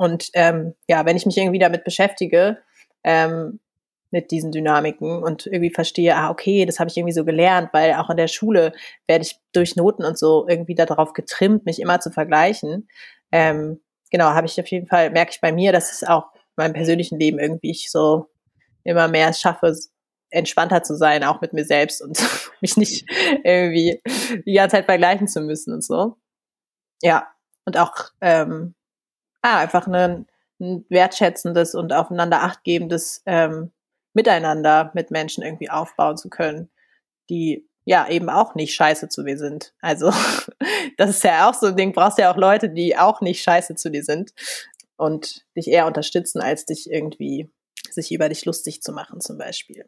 Und 0.01 0.31
ähm, 0.33 0.73
ja, 0.89 1.05
wenn 1.05 1.19
ich 1.19 1.27
mich 1.27 1.37
irgendwie 1.37 1.59
damit 1.59 1.85
beschäftige, 1.85 2.57
ähm, 3.05 3.61
mit 4.11 4.31
diesen 4.31 4.51
Dynamiken 4.51 5.23
und 5.23 5.45
irgendwie 5.45 5.69
verstehe, 5.69 6.17
ah, 6.17 6.31
okay, 6.31 6.65
das 6.65 6.81
habe 6.81 6.89
ich 6.89 6.97
irgendwie 6.97 7.13
so 7.13 7.23
gelernt, 7.27 7.69
weil 7.75 7.93
auch 7.93 8.09
in 8.09 8.17
der 8.17 8.27
Schule 8.27 8.73
werde 9.07 9.27
ich 9.27 9.39
durch 9.53 9.77
Noten 9.77 10.07
und 10.07 10.19
so 10.19 10.49
irgendwie 10.49 10.75
darauf 10.75 11.13
getrimmt, 11.13 11.67
mich 11.67 11.81
immer 11.81 12.01
zu 12.01 12.11
vergleichen. 12.11 12.89
Ähm, 13.31 13.79
genau, 14.11 14.31
habe 14.31 14.47
ich 14.47 14.59
auf 14.59 14.69
jeden 14.69 14.87
Fall, 14.87 15.11
merke 15.11 15.33
ich 15.33 15.43
bei 15.43 15.53
mir, 15.53 15.71
dass 15.71 15.93
es 15.93 16.03
auch 16.03 16.33
in 16.33 16.65
meinem 16.65 16.73
persönlichen 16.73 17.19
Leben 17.19 17.39
irgendwie 17.39 17.71
ich 17.71 17.91
so 17.91 18.31
immer 18.85 19.07
mehr 19.07 19.35
schaffe, 19.35 19.77
entspannter 20.31 20.83
zu 20.83 20.97
sein, 20.97 21.25
auch 21.25 21.43
mit 21.43 21.53
mir 21.53 21.67
selbst 21.67 22.01
und 22.01 22.19
mich 22.63 22.79
nicht 22.79 23.05
irgendwie 23.45 24.01
die 24.47 24.55
ganze 24.55 24.77
Zeit 24.77 24.87
vergleichen 24.87 25.29
zu 25.29 25.43
müssen 25.43 25.75
und 25.75 25.85
so. 25.85 26.17
Ja, 27.03 27.29
und 27.67 27.77
auch 27.77 27.95
ähm, 28.23 28.75
ah, 29.43 29.59
einfach 29.59 29.87
ein, 29.87 30.27
ein 30.61 30.85
wertschätzendes 30.89 31.75
und 31.75 31.93
aufeinander 31.93 32.43
achtgebendes 32.43 33.23
ähm, 33.27 33.73
Miteinander 34.13 34.91
mit 34.95 35.11
Menschen 35.11 35.45
irgendwie 35.45 35.71
aufbauen 35.71 36.17
zu 36.17 36.29
können, 36.29 36.69
die 37.29 37.67
ja 37.85 38.09
eben 38.09 38.29
auch 38.29 38.55
nicht 38.55 38.75
scheiße 38.75 39.09
zu 39.09 39.23
mir 39.23 39.39
sind. 39.39 39.73
Also 39.81 40.13
das 40.97 41.11
ist 41.11 41.25
ja 41.25 41.49
auch 41.49 41.55
so 41.55 41.67
ein 41.67 41.77
Ding, 41.77 41.93
brauchst 41.93 42.19
ja 42.19 42.33
auch 42.33 42.37
Leute, 42.37 42.69
die 42.69 42.97
auch 42.97 43.21
nicht 43.21 43.43
scheiße 43.43 43.75
zu 43.77 43.91
dir 43.91 44.05
sind 44.05 44.33
und 44.97 45.45
dich 45.57 45.69
eher 45.69 45.87
unterstützen, 45.87 46.41
als 46.41 46.67
dich 46.67 46.91
irgendwie 46.91 47.49
sich 47.91 48.13
über 48.13 48.29
dich 48.29 48.45
lustig 48.45 48.83
zu 48.83 48.93
machen 48.93 49.21
zum 49.21 49.39
Beispiel. 49.39 49.85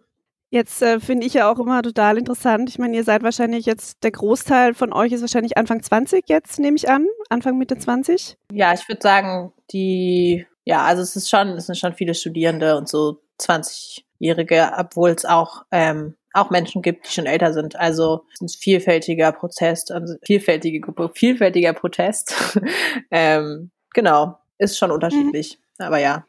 Jetzt 0.51 0.83
äh, 0.83 1.01
finde 1.01 1.27
ich 1.27 1.35
ja 1.35 1.51
auch 1.51 1.59
immer 1.59 1.83
total 1.83 2.19
interessant. 2.19 2.69
Ich 2.69 2.79
meine, 2.79 2.95
ihr 2.95 3.05
seid 3.05 3.23
wahrscheinlich 3.23 3.65
jetzt, 3.65 4.05
der 4.05 4.11
Großteil 4.11 4.75
von 4.75 4.93
euch 4.93 5.13
ist 5.13 5.23
wahrscheinlich 5.23 5.57
Anfang 5.57 5.83
20 5.83 6.29
jetzt, 6.29 6.59
nehme 6.59 6.77
ich 6.77 6.91
an. 6.91 7.07
Anfang 7.33 7.59
Mitte 7.59 7.77
20? 7.77 8.37
Ja, 8.53 8.73
ich 8.73 8.89
würde 8.89 9.03
sagen, 9.03 9.53
die, 9.73 10.47
ja, 10.65 10.83
also 10.83 11.03
es 11.03 11.17
ist 11.17 11.31
schon, 11.31 11.49
es 11.51 11.67
sind 11.67 11.77
schon 11.77 11.95
viele 11.95 12.15
Studierende 12.15 12.77
und 12.77 12.89
so 12.89 13.21
20-Jährige, 13.41 14.73
obwohl 14.77 15.11
es 15.11 15.25
auch, 15.25 15.65
ähm, 15.71 16.15
auch 16.35 16.51
Menschen 16.51 16.83
gibt, 16.83 17.07
die 17.07 17.13
schon 17.13 17.27
älter 17.27 17.53
sind. 17.53 17.77
Also 17.77 18.25
es 18.29 18.41
ist 18.41 18.43
ein 18.43 18.61
vielfältiger 18.61 19.33
Protest, 19.33 19.91
also 19.91 20.15
vielfältige 20.23 20.81
Gruppe, 20.81 21.11
vielfältiger 21.15 21.73
Protest. 21.73 22.59
ähm, 23.11 23.71
genau, 23.93 24.39
ist 24.59 24.79
schon 24.79 24.91
unterschiedlich. 24.91 25.59
Mhm. 25.79 25.87
Aber 25.87 25.99
ja, 25.99 26.25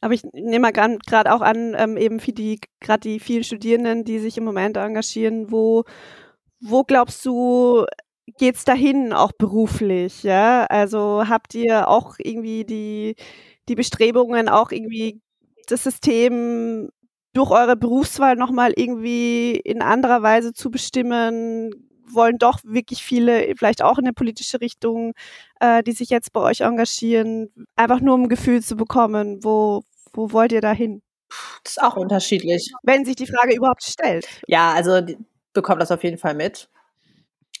aber 0.00 0.14
ich 0.14 0.22
nehme 0.32 0.60
mal 0.60 0.72
gerade 0.72 1.32
auch 1.32 1.40
an, 1.40 1.74
ähm, 1.76 1.96
eben 1.96 2.20
für 2.20 2.32
die, 2.32 2.60
gerade 2.80 3.00
die 3.00 3.20
vielen 3.20 3.44
Studierenden, 3.44 4.04
die 4.04 4.18
sich 4.18 4.38
im 4.38 4.44
Moment 4.44 4.76
engagieren, 4.76 5.50
wo, 5.50 5.84
wo 6.60 6.84
glaubst 6.84 7.24
du, 7.26 7.84
geht's 8.38 8.64
dahin 8.64 9.12
auch 9.12 9.32
beruflich, 9.32 10.22
ja? 10.22 10.64
Also 10.66 11.24
habt 11.28 11.54
ihr 11.54 11.88
auch 11.88 12.16
irgendwie 12.18 12.64
die, 12.64 13.16
die 13.68 13.74
Bestrebungen, 13.74 14.48
auch 14.48 14.70
irgendwie 14.70 15.20
das 15.66 15.84
System 15.84 16.90
durch 17.32 17.50
eure 17.50 17.76
Berufswahl 17.76 18.36
nochmal 18.36 18.72
irgendwie 18.76 19.52
in 19.52 19.82
anderer 19.82 20.22
Weise 20.22 20.52
zu 20.52 20.70
bestimmen? 20.70 21.70
Wollen 22.10 22.38
doch 22.38 22.60
wirklich 22.64 23.02
viele, 23.02 23.54
vielleicht 23.56 23.82
auch 23.82 23.98
in 23.98 24.06
eine 24.06 24.14
politische 24.14 24.60
Richtung, 24.60 25.12
äh, 25.60 25.82
die 25.82 25.92
sich 25.92 26.08
jetzt 26.08 26.32
bei 26.32 26.40
euch 26.40 26.62
engagieren, 26.62 27.50
einfach 27.76 28.00
nur 28.00 28.14
um 28.14 28.22
ein 28.22 28.28
Gefühl 28.30 28.62
zu 28.62 28.76
bekommen, 28.76 29.44
wo, 29.44 29.82
wo 30.14 30.32
wollt 30.32 30.52
ihr 30.52 30.62
da 30.62 30.72
hin? 30.72 31.02
Das 31.64 31.72
ist 31.72 31.82
auch 31.82 31.96
unterschiedlich. 31.96 32.72
Wenn 32.82 33.04
sich 33.04 33.16
die 33.16 33.26
Frage 33.26 33.54
überhaupt 33.54 33.82
stellt. 33.82 34.26
Ja, 34.46 34.72
also 34.72 35.02
bekommt 35.52 35.82
das 35.82 35.90
auf 35.90 36.02
jeden 36.02 36.18
Fall 36.18 36.34
mit. 36.34 36.70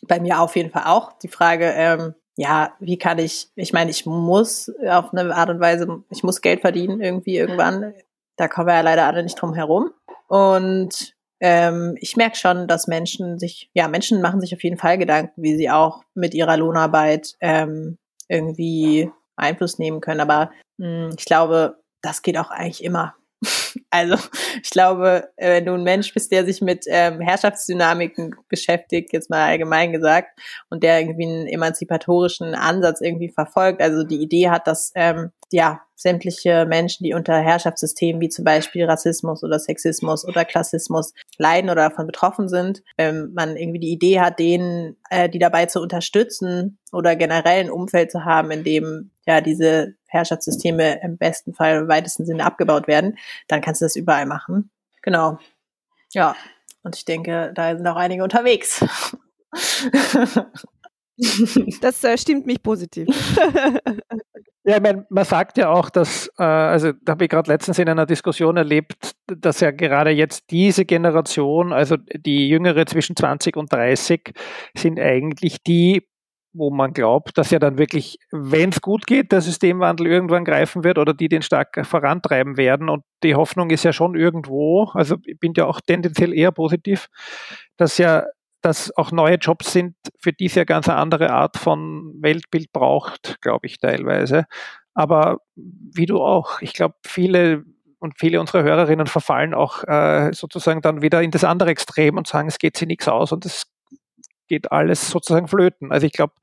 Bei 0.06 0.20
mir 0.20 0.40
auf 0.40 0.56
jeden 0.56 0.70
Fall 0.70 0.84
auch. 0.86 1.12
Die 1.18 1.28
Frage, 1.28 1.72
ähm, 1.74 2.14
ja, 2.36 2.74
wie 2.78 2.98
kann 2.98 3.18
ich, 3.18 3.48
ich 3.56 3.72
meine, 3.72 3.90
ich 3.90 4.06
muss 4.06 4.72
auf 4.86 5.12
eine 5.12 5.34
Art 5.34 5.50
und 5.50 5.60
Weise, 5.60 6.04
ich 6.10 6.22
muss 6.22 6.40
Geld 6.40 6.60
verdienen 6.60 7.00
irgendwie 7.00 7.36
irgendwann. 7.36 7.94
Da 8.36 8.46
kommen 8.46 8.68
wir 8.68 8.74
ja 8.74 8.80
leider 8.80 9.06
alle 9.06 9.24
nicht 9.24 9.34
drum 9.34 9.54
herum. 9.54 9.90
Und 10.28 11.14
ähm, 11.40 11.96
ich 12.00 12.16
merke 12.16 12.36
schon, 12.36 12.68
dass 12.68 12.86
Menschen 12.86 13.38
sich, 13.38 13.70
ja, 13.74 13.88
Menschen 13.88 14.22
machen 14.22 14.40
sich 14.40 14.54
auf 14.54 14.62
jeden 14.62 14.78
Fall 14.78 14.98
Gedanken, 14.98 15.42
wie 15.42 15.56
sie 15.56 15.70
auch 15.70 16.02
mit 16.14 16.34
ihrer 16.34 16.56
Lohnarbeit 16.56 17.34
ähm, 17.40 17.98
irgendwie 18.28 19.10
Einfluss 19.36 19.78
nehmen 19.78 20.00
können. 20.00 20.20
Aber 20.20 20.50
mh, 20.78 20.86
hm, 20.86 21.14
ich 21.18 21.24
glaube, 21.24 21.78
das 22.02 22.22
geht 22.22 22.38
auch 22.38 22.50
eigentlich 22.50 22.84
immer. 22.84 23.14
Also 23.90 24.16
ich 24.62 24.70
glaube, 24.70 25.28
wenn 25.38 25.64
du 25.64 25.72
ein 25.72 25.82
Mensch 25.82 26.12
bist, 26.12 26.30
der 26.30 26.44
sich 26.44 26.60
mit 26.60 26.84
ähm, 26.88 27.20
Herrschaftsdynamiken 27.20 28.34
beschäftigt, 28.48 29.14
jetzt 29.14 29.30
mal 29.30 29.46
allgemein 29.46 29.92
gesagt, 29.92 30.38
und 30.68 30.82
der 30.82 31.00
irgendwie 31.00 31.26
einen 31.26 31.46
emanzipatorischen 31.46 32.54
Ansatz 32.54 33.00
irgendwie 33.00 33.30
verfolgt, 33.30 33.80
also 33.80 34.04
die 34.04 34.20
Idee 34.20 34.50
hat, 34.50 34.66
dass 34.66 34.92
ähm, 34.94 35.30
ja 35.50 35.80
sämtliche 35.94 36.64
Menschen, 36.66 37.04
die 37.04 37.14
unter 37.14 37.38
Herrschaftssystemen 37.38 38.20
wie 38.20 38.28
zum 38.28 38.44
Beispiel 38.44 38.84
Rassismus 38.84 39.42
oder 39.42 39.58
Sexismus 39.58 40.24
oder 40.24 40.44
Klassismus 40.44 41.12
leiden 41.38 41.70
oder 41.70 41.88
davon 41.88 42.06
betroffen 42.06 42.48
sind, 42.48 42.82
ähm, 42.98 43.32
man 43.34 43.56
irgendwie 43.56 43.80
die 43.80 43.92
Idee 43.92 44.20
hat, 44.20 44.38
denen, 44.38 44.96
äh, 45.10 45.28
die 45.28 45.40
dabei 45.40 45.66
zu 45.66 45.80
unterstützen 45.80 46.78
oder 46.92 47.16
generell 47.16 47.60
ein 47.60 47.70
Umfeld 47.70 48.12
zu 48.12 48.24
haben, 48.24 48.50
in 48.50 48.62
dem 48.64 49.10
ja 49.26 49.40
diese 49.40 49.94
Herrschaftssysteme 50.08 51.00
im 51.02 51.16
besten 51.16 51.54
Fall 51.54 51.78
im 51.78 51.88
weitesten 51.88 52.26
Sinne 52.26 52.44
abgebaut 52.44 52.88
werden, 52.88 53.16
dann 53.46 53.60
kannst 53.60 53.80
du 53.80 53.84
das 53.84 53.96
überall 53.96 54.26
machen. 54.26 54.70
Genau. 55.02 55.38
Ja. 56.12 56.34
Und 56.82 56.96
ich 56.96 57.04
denke, 57.04 57.52
da 57.54 57.76
sind 57.76 57.86
auch 57.86 57.96
einige 57.96 58.24
unterwegs. 58.24 58.84
Das 61.80 62.04
äh, 62.04 62.16
stimmt 62.16 62.46
mich 62.46 62.62
positiv. 62.62 63.08
Ja, 64.68 64.76
ich 64.76 64.82
meine, 64.82 65.06
man 65.08 65.24
sagt 65.24 65.56
ja 65.56 65.70
auch, 65.70 65.88
dass, 65.88 66.30
äh, 66.36 66.42
also 66.42 66.92
da 66.92 67.12
habe 67.12 67.24
ich 67.24 67.30
gerade 67.30 67.50
letztens 67.50 67.78
in 67.78 67.88
einer 67.88 68.04
Diskussion 68.04 68.58
erlebt, 68.58 69.12
dass 69.26 69.60
ja 69.60 69.70
gerade 69.70 70.10
jetzt 70.10 70.50
diese 70.50 70.84
Generation, 70.84 71.72
also 71.72 71.96
die 71.96 72.50
Jüngere 72.50 72.84
zwischen 72.84 73.16
20 73.16 73.56
und 73.56 73.72
30, 73.72 74.34
sind 74.76 75.00
eigentlich 75.00 75.62
die, 75.62 76.06
wo 76.52 76.70
man 76.70 76.92
glaubt, 76.92 77.36
dass 77.38 77.50
ja 77.50 77.58
dann 77.58 77.78
wirklich, 77.78 78.18
wenn 78.30 78.70
es 78.70 78.80
gut 78.80 79.06
geht, 79.06 79.32
der 79.32 79.40
Systemwandel 79.40 80.06
irgendwann 80.06 80.44
greifen 80.44 80.84
wird 80.84 80.98
oder 80.98 81.14
die 81.14 81.28
den 81.28 81.42
stark 81.42 81.86
vorantreiben 81.86 82.56
werden. 82.56 82.88
Und 82.88 83.04
die 83.22 83.34
Hoffnung 83.34 83.70
ist 83.70 83.84
ja 83.84 83.92
schon 83.92 84.14
irgendwo, 84.14 84.90
also 84.94 85.16
ich 85.24 85.38
bin 85.38 85.52
ja 85.56 85.66
auch 85.66 85.80
tendenziell 85.80 86.32
eher 86.32 86.52
positiv, 86.52 87.08
dass 87.76 87.98
ja 87.98 88.24
dass 88.60 88.96
auch 88.96 89.12
neue 89.12 89.36
Jobs 89.36 89.72
sind, 89.72 89.94
für 90.18 90.32
die 90.32 90.46
es 90.46 90.56
ja 90.56 90.64
ganz 90.64 90.88
eine 90.88 90.98
andere 90.98 91.30
Art 91.30 91.56
von 91.56 92.12
Weltbild 92.20 92.72
braucht, 92.72 93.40
glaube 93.40 93.66
ich 93.68 93.78
teilweise. 93.78 94.46
Aber 94.94 95.38
wie 95.54 96.06
du 96.06 96.20
auch, 96.20 96.60
ich 96.60 96.72
glaube, 96.72 96.96
viele 97.06 97.62
und 98.00 98.18
viele 98.18 98.40
unserer 98.40 98.62
Hörerinnen 98.62 99.06
verfallen 99.06 99.54
auch 99.54 99.84
äh, 99.84 100.32
sozusagen 100.32 100.82
dann 100.82 101.02
wieder 101.02 101.22
in 101.22 101.30
das 101.30 101.44
andere 101.44 101.70
Extrem 101.70 102.16
und 102.16 102.26
sagen, 102.26 102.48
es 102.48 102.58
geht 102.58 102.76
sie 102.76 102.86
nichts 102.86 103.08
aus 103.08 103.32
und 103.32 103.44
es 103.44 103.66
geht 104.48 104.72
alles 104.72 105.10
sozusagen 105.10 105.48
flöten. 105.48 105.92
Also 105.92 106.06
ich 106.06 106.12
glaube, 106.12 106.34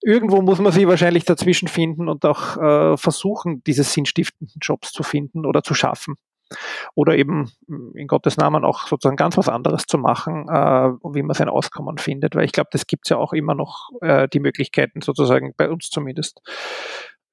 irgendwo 0.00 0.40
muss 0.42 0.60
man 0.60 0.72
sich 0.72 0.86
wahrscheinlich 0.86 1.24
dazwischen 1.24 1.68
finden 1.68 2.08
und 2.08 2.24
auch 2.24 2.56
äh, 2.56 2.96
versuchen, 2.96 3.62
diese 3.64 3.82
sinnstiftenden 3.82 4.56
Jobs 4.62 4.92
zu 4.92 5.02
finden 5.02 5.44
oder 5.44 5.62
zu 5.62 5.74
schaffen 5.74 6.16
oder 6.94 7.16
eben 7.16 7.50
in 7.94 8.06
Gottes 8.06 8.36
Namen 8.36 8.64
auch 8.64 8.86
sozusagen 8.86 9.16
ganz 9.16 9.36
was 9.36 9.48
anderes 9.48 9.84
zu 9.86 9.98
machen, 9.98 10.48
äh, 10.48 10.90
wie 11.14 11.22
man 11.22 11.34
sein 11.34 11.48
Auskommen 11.48 11.98
findet, 11.98 12.34
weil 12.34 12.44
ich 12.44 12.52
glaube, 12.52 12.70
das 12.72 12.86
gibt 12.86 13.06
es 13.06 13.10
ja 13.10 13.18
auch 13.18 13.32
immer 13.32 13.54
noch 13.54 13.90
äh, 14.00 14.28
die 14.28 14.40
Möglichkeiten 14.40 15.02
sozusagen 15.02 15.52
bei 15.56 15.68
uns 15.68 15.90
zumindest 15.90 16.40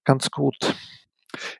ganz 0.03 0.31
gut. 0.31 0.75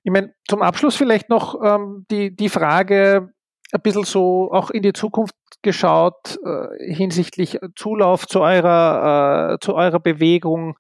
Ich 0.04 0.12
meine, 0.12 0.34
zum 0.48 0.62
Abschluss 0.62 0.96
vielleicht 0.96 1.30
noch 1.30 1.62
ähm, 1.64 2.06
die, 2.10 2.36
die 2.36 2.50
Frage, 2.50 3.34
ein 3.76 3.82
bisschen 3.82 4.04
so 4.04 4.52
auch 4.52 4.70
in 4.70 4.84
die 4.84 4.94
Zukunft 4.94 5.36
geschaut 5.62 6.38
äh, 6.46 6.94
hinsichtlich 6.94 7.60
Zulauf 7.76 8.28
zu 8.28 8.42
eurer, 8.42 9.54
äh, 9.54 9.60
zu 9.60 9.76
eurer 9.76 10.00
Bewegung 10.00 10.78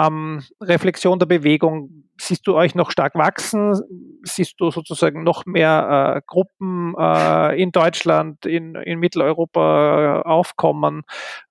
ähm, 0.00 0.42
Reflexion 0.60 1.18
der 1.18 1.26
Bewegung, 1.26 2.04
siehst 2.18 2.46
du 2.46 2.54
euch 2.54 2.74
noch 2.74 2.90
stark 2.90 3.14
wachsen? 3.14 3.74
Siehst 4.22 4.54
du 4.58 4.70
sozusagen 4.70 5.24
noch 5.24 5.46
mehr 5.46 6.16
äh, 6.16 6.20
Gruppen 6.26 6.94
äh, 6.98 7.60
in 7.60 7.72
Deutschland, 7.72 8.46
in, 8.46 8.74
in 8.76 8.98
Mitteleuropa 8.98 10.20
äh, 10.20 10.28
aufkommen? 10.28 11.02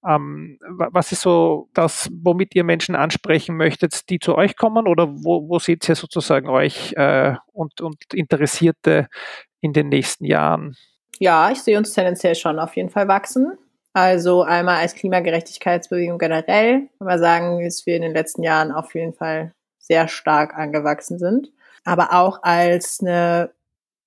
Ähm, 0.08 0.58
was 0.62 1.12
ist 1.12 1.22
so 1.22 1.70
das, 1.74 2.10
womit 2.24 2.56
ihr 2.56 2.64
Menschen 2.64 2.96
ansprechen 2.96 3.58
möchtet, 3.58 4.10
die 4.10 4.20
zu 4.20 4.36
euch 4.36 4.56
kommen? 4.56 4.88
Oder 4.88 5.10
wo, 5.10 5.50
wo 5.50 5.60
seht 5.60 5.88
ihr 5.90 5.96
sozusagen 5.96 6.50
euch 6.50 6.94
äh, 6.94 7.36
und, 7.52 7.82
und 7.82 8.14
Interessierte 8.14 9.10
in 9.62 9.74
den 9.74 9.90
nächsten 9.90 10.26
Jahren? 10.26 10.78
Ja, 11.20 11.52
ich 11.52 11.62
sehe 11.62 11.78
uns 11.78 11.94
tendenziell 11.94 12.36
schon 12.36 12.60
auf 12.60 12.76
jeden 12.76 12.90
Fall 12.90 13.08
wachsen. 13.08 13.58
Also 13.94 14.44
einmal 14.44 14.78
als 14.78 14.94
Klimagerechtigkeitsbewegung 14.96 16.20
generell, 16.20 16.88
kann 16.98 17.08
man 17.08 17.20
sagen, 17.20 17.64
dass 17.64 17.86
wir 17.86 17.96
in 17.96 18.04
den 18.04 18.14
letzten 18.14 18.44
Jahren 18.44 18.72
auf 18.72 18.94
jeden 18.96 19.14
Fall 19.14 19.54
sehr 19.80 20.08
stark 20.08 20.56
angewachsen 20.56 21.18
sind. 21.18 21.52
Aber 21.84 22.14
auch 22.14 22.44
als 22.44 23.00
eine 23.02 23.52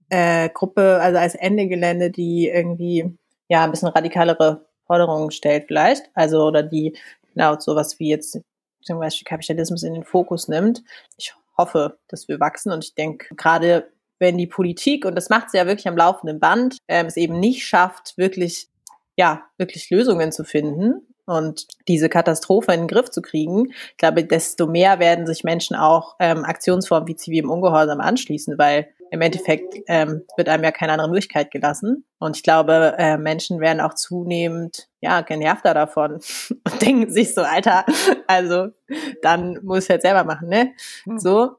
äh, 0.09 0.49
Gruppe, 0.51 1.01
also 1.01 1.19
als 1.19 1.35
Ende 1.35 1.67
Gelände, 1.67 2.11
die 2.11 2.49
irgendwie 2.49 3.17
ja 3.49 3.65
ein 3.65 3.71
bisschen 3.71 3.89
radikalere 3.89 4.65
Forderungen 4.87 5.31
stellt 5.31 5.65
vielleicht. 5.67 6.11
Also 6.15 6.47
oder 6.47 6.63
die 6.63 6.97
genau 7.35 7.59
sowas 7.59 7.99
wie 7.99 8.11
jetzt 8.11 8.41
zum 8.83 8.99
Beispiel 8.99 9.25
Kapitalismus 9.25 9.83
in 9.83 9.95
den 9.95 10.05
Fokus 10.05 10.49
nimmt. 10.49 10.83
Ich 11.17 11.35
hoffe, 11.57 11.99
dass 12.09 12.29
wir 12.29 12.41
wachsen 12.41 12.73
und 12.73 12.85
ich 12.85 12.95
denke 12.95 13.35
gerade 13.35 13.91
wenn 14.23 14.39
die 14.39 14.47
Politik, 14.47 15.05
und 15.05 15.15
das 15.15 15.29
macht 15.29 15.51
sie 15.51 15.59
ja 15.59 15.67
wirklich 15.67 15.89
am 15.89 15.97
laufenden 15.97 16.41
Band, 16.41 16.79
ähm, 16.89 17.05
es 17.05 17.19
eben 17.19 17.39
nicht 17.39 17.67
schafft, 17.67 18.17
wirklich 18.17 18.69
ja, 19.17 19.43
wirklich 19.59 19.91
Lösungen 19.91 20.33
zu 20.33 20.45
finden 20.45 21.07
und 21.27 21.67
diese 21.87 22.09
Katastrophe 22.09 22.73
in 22.73 22.81
den 22.81 22.89
Griff 22.89 23.11
zu 23.11 23.23
kriegen, 23.23 23.71
ich 23.71 23.97
glaube, 23.97 24.25
desto 24.25 24.67
mehr 24.67 24.99
werden 24.99 25.27
sich 25.27 25.45
Menschen 25.45 25.77
auch 25.77 26.17
ähm, 26.19 26.45
Aktionsformen 26.45 27.09
wie 27.09 27.17
zivil 27.17 27.45
im 27.45 27.51
Ungehorsam 27.51 28.01
anschließen, 28.01 28.59
weil 28.59 28.89
im 29.11 29.21
Endeffekt 29.21 29.75
ähm, 29.89 30.23
wird 30.37 30.49
einem 30.49 30.65
ja 30.65 30.73
keine 30.73 30.93
andere 30.93 31.11
Möglichkeit 31.11 31.51
gelassen. 31.51 32.07
Und 32.19 32.37
ich 32.37 32.43
glaube, 32.43 32.95
äh, 32.97 33.19
Menschen 33.19 33.61
werden 33.61 33.83
auch 33.83 33.93
zunehmend 33.93 34.89
ja 35.03 35.21
genervter 35.21 35.75
davon 35.75 36.15
und 36.51 36.83
denken 36.83 37.11
sich 37.11 37.35
so, 37.35 37.43
Alter, 37.43 37.85
also 38.27 38.69
dann 39.21 39.61
muss 39.63 39.85
ich 39.85 39.91
halt 39.91 40.03
selber 40.03 40.25
machen, 40.25 40.49
ne? 40.49 40.73
Hm. 41.05 41.19
So. 41.19 41.57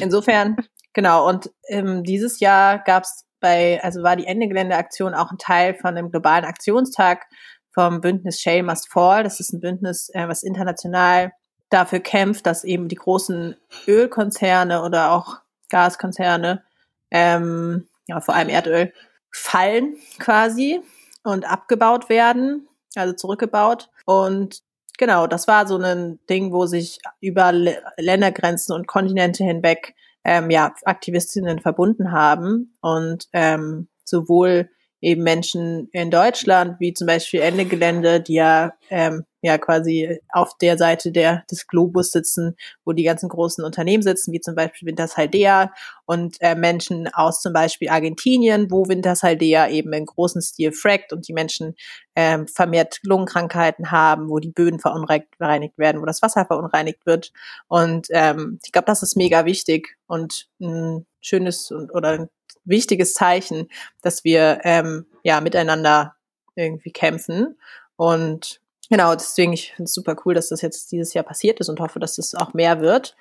Insofern, 0.00 0.56
genau. 0.96 1.28
Und 1.28 1.52
ähm, 1.68 2.02
dieses 2.02 2.40
Jahr 2.40 2.78
gab 2.78 3.04
es 3.04 3.26
bei, 3.38 3.80
also 3.84 4.02
war 4.02 4.16
die 4.16 4.26
Ende 4.26 4.48
Gelände-Aktion 4.48 5.14
auch 5.14 5.30
ein 5.30 5.38
Teil 5.38 5.74
von 5.74 5.96
einem 5.96 6.10
globalen 6.10 6.46
Aktionstag 6.46 7.26
vom 7.72 8.00
Bündnis 8.00 8.40
Shale 8.40 8.62
Must 8.62 8.88
Fall. 8.88 9.22
Das 9.22 9.38
ist 9.38 9.52
ein 9.52 9.60
Bündnis, 9.60 10.08
äh, 10.14 10.26
was 10.26 10.42
international 10.42 11.32
dafür 11.68 12.00
kämpft, 12.00 12.46
dass 12.46 12.64
eben 12.64 12.88
die 12.88 12.96
großen 12.96 13.56
Ölkonzerne 13.86 14.82
oder 14.82 15.12
auch 15.12 15.36
Gaskonzerne, 15.68 16.64
ähm, 17.10 17.88
ja, 18.06 18.20
vor 18.20 18.34
allem 18.34 18.48
Erdöl, 18.48 18.92
fallen 19.30 19.96
quasi 20.18 20.80
und 21.24 21.44
abgebaut 21.44 22.08
werden, 22.08 22.68
also 22.94 23.12
zurückgebaut. 23.12 23.90
Und 24.06 24.62
genau, 24.96 25.26
das 25.26 25.46
war 25.46 25.66
so 25.66 25.76
ein 25.76 26.20
Ding, 26.30 26.52
wo 26.52 26.64
sich 26.64 27.00
über 27.20 27.52
Ländergrenzen 27.52 28.74
und 28.74 28.86
Kontinente 28.86 29.44
hinweg 29.44 29.94
ähm, 30.26 30.50
ja, 30.50 30.74
Aktivistinnen 30.84 31.60
verbunden 31.60 32.10
haben 32.10 32.76
und 32.80 33.28
ähm, 33.32 33.88
sowohl 34.04 34.68
eben 35.00 35.22
Menschen 35.22 35.88
in 35.92 36.10
Deutschland, 36.10 36.80
wie 36.80 36.92
zum 36.92 37.06
Beispiel 37.06 37.40
Ende 37.40 37.64
Gelände, 37.64 38.20
die 38.20 38.34
ja, 38.34 38.72
ähm, 38.90 39.24
ja 39.46 39.58
quasi 39.58 40.20
auf 40.30 40.56
der 40.58 40.76
Seite 40.76 41.12
der, 41.12 41.44
des 41.50 41.66
Globus 41.66 42.10
sitzen, 42.10 42.56
wo 42.84 42.92
die 42.92 43.04
ganzen 43.04 43.28
großen 43.28 43.64
Unternehmen 43.64 44.02
sitzen, 44.02 44.32
wie 44.32 44.40
zum 44.40 44.54
Beispiel 44.54 44.88
Wintershaldea 44.88 45.72
und 46.04 46.36
äh, 46.40 46.54
Menschen 46.54 47.08
aus 47.12 47.40
zum 47.40 47.52
Beispiel 47.52 47.88
Argentinien, 47.88 48.70
wo 48.70 48.88
Wintershaldea 48.88 49.68
eben 49.68 49.92
in 49.92 50.06
großen 50.06 50.42
Stil 50.42 50.72
frackt 50.72 51.12
und 51.12 51.26
die 51.28 51.32
Menschen 51.32 51.74
ähm, 52.14 52.46
vermehrt 52.48 52.98
Lungenkrankheiten 53.02 53.90
haben, 53.90 54.28
wo 54.28 54.38
die 54.38 54.50
Böden 54.50 54.80
verunreinigt 54.80 55.78
werden, 55.78 56.00
wo 56.00 56.06
das 56.06 56.22
Wasser 56.22 56.44
verunreinigt 56.46 57.06
wird. 57.06 57.32
Und 57.68 58.08
ähm, 58.10 58.58
ich 58.64 58.72
glaube, 58.72 58.86
das 58.86 59.02
ist 59.02 59.16
mega 59.16 59.44
wichtig 59.44 59.96
und 60.06 60.48
ein 60.60 61.06
schönes 61.20 61.70
und, 61.70 61.94
oder 61.94 62.10
ein 62.10 62.28
wichtiges 62.64 63.14
Zeichen, 63.14 63.68
dass 64.02 64.24
wir 64.24 64.60
ähm, 64.64 65.06
ja 65.22 65.40
miteinander 65.40 66.16
irgendwie 66.56 66.92
kämpfen. 66.92 67.58
Und 67.96 68.60
genau, 68.88 69.14
deswegen, 69.14 69.52
ich 69.52 69.72
finde 69.74 69.84
es 69.84 69.94
super 69.94 70.16
cool, 70.24 70.34
dass 70.34 70.48
das 70.48 70.62
jetzt 70.62 70.92
dieses 70.92 71.14
Jahr 71.14 71.24
passiert 71.24 71.60
ist 71.60 71.68
und 71.68 71.80
hoffe, 71.80 71.98
dass 71.98 72.16
das 72.16 72.34
auch 72.34 72.54
mehr 72.54 72.80
wird. 72.80 73.16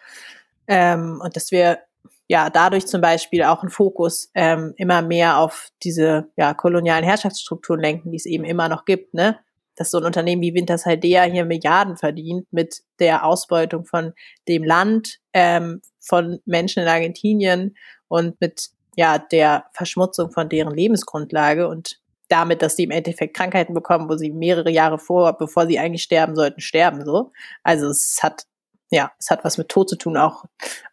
Ähm, 0.68 1.22
und 1.24 1.36
dass 1.36 1.52
wir 1.52 1.80
ja 2.28 2.50
dadurch 2.50 2.88
zum 2.88 3.02
Beispiel 3.02 3.44
auch 3.44 3.62
einen 3.62 3.70
Fokus 3.70 4.32
ähm, 4.34 4.74
immer 4.78 5.02
mehr 5.02 5.38
auf 5.38 5.70
diese 5.84 6.30
ja, 6.38 6.54
kolonialen 6.54 7.04
Herrschaftsstrukturen 7.04 7.80
lenken, 7.80 8.12
die 8.12 8.18
es 8.18 8.26
eben 8.26 8.44
immer 8.44 8.70
noch 8.70 8.86
gibt, 8.86 9.14
ne? 9.14 9.40
Dass 9.76 9.92
so 9.92 9.98
ein 9.98 10.06
Unternehmen 10.06 10.42
wie 10.42 10.54
Wintershaldea 10.54 11.24
hier 11.24 11.44
Milliarden 11.44 11.98
verdient 11.98 12.48
mit 12.52 12.82
der 13.00 13.26
Ausbeutung 13.26 13.86
von 13.86 14.14
dem 14.48 14.64
Land, 14.64 15.20
ähm, 15.34 15.82
von 16.00 16.40
Menschen 16.46 16.84
in 16.84 16.90
Argentinien 16.90 17.76
und 18.08 18.40
mit 18.40 18.70
ja, 18.96 19.18
der 19.18 19.66
Verschmutzung 19.74 20.32
von 20.32 20.48
deren 20.48 20.74
Lebensgrundlage 20.74 21.68
und 21.68 22.00
damit, 22.28 22.62
dass 22.62 22.76
sie 22.76 22.84
im 22.84 22.92
Endeffekt 22.92 23.36
Krankheiten 23.36 23.74
bekommen, 23.74 24.10
wo 24.10 24.16
sie 24.16 24.32
mehrere 24.32 24.70
Jahre 24.70 24.98
vor, 25.00 25.38
bevor 25.38 25.68
sie 25.68 25.80
eigentlich 25.80 26.04
sterben 26.04 26.36
sollten, 26.36 26.62
sterben, 26.62 27.06
so. 27.06 27.32
Also 27.64 27.88
es 27.88 28.20
hat, 28.22 28.44
ja, 28.90 29.12
es 29.20 29.30
hat 29.30 29.44
was 29.44 29.58
mit 29.58 29.70
Tod 29.70 29.90
zu 29.90 29.98
tun 29.98 30.18
auch. 30.18 30.46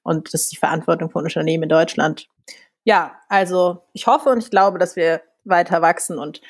Und 0.02 0.32
das 0.32 0.42
ist 0.42 0.52
die 0.52 0.56
Verantwortung 0.56 1.10
von 1.10 1.24
Unternehmen 1.24 1.64
in 1.64 1.68
Deutschland. 1.68 2.28
Ja, 2.84 3.20
also 3.28 3.84
ich 3.92 4.06
hoffe 4.06 4.30
und 4.30 4.38
ich 4.38 4.50
glaube, 4.50 4.78
dass 4.78 4.96
wir 4.96 5.22
weiter 5.44 5.82
wachsen 5.82 6.18
und 6.18 6.40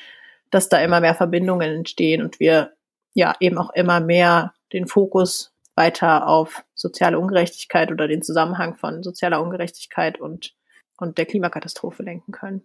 dass 0.51 0.69
da 0.69 0.79
immer 0.79 0.99
mehr 0.99 1.15
Verbindungen 1.15 1.71
entstehen 1.71 2.21
und 2.21 2.39
wir 2.39 2.73
ja 3.13 3.35
eben 3.39 3.57
auch 3.57 3.71
immer 3.71 3.99
mehr 3.99 4.53
den 4.71 4.87
Fokus 4.87 5.51
weiter 5.75 6.27
auf 6.27 6.63
soziale 6.75 7.19
Ungerechtigkeit 7.19 7.91
oder 7.91 8.07
den 8.07 8.21
Zusammenhang 8.21 8.75
von 8.75 9.03
sozialer 9.03 9.41
Ungerechtigkeit 9.41 10.19
und 10.19 10.55
und 10.97 11.17
der 11.17 11.25
Klimakatastrophe 11.25 12.03
lenken 12.03 12.31
können. 12.31 12.63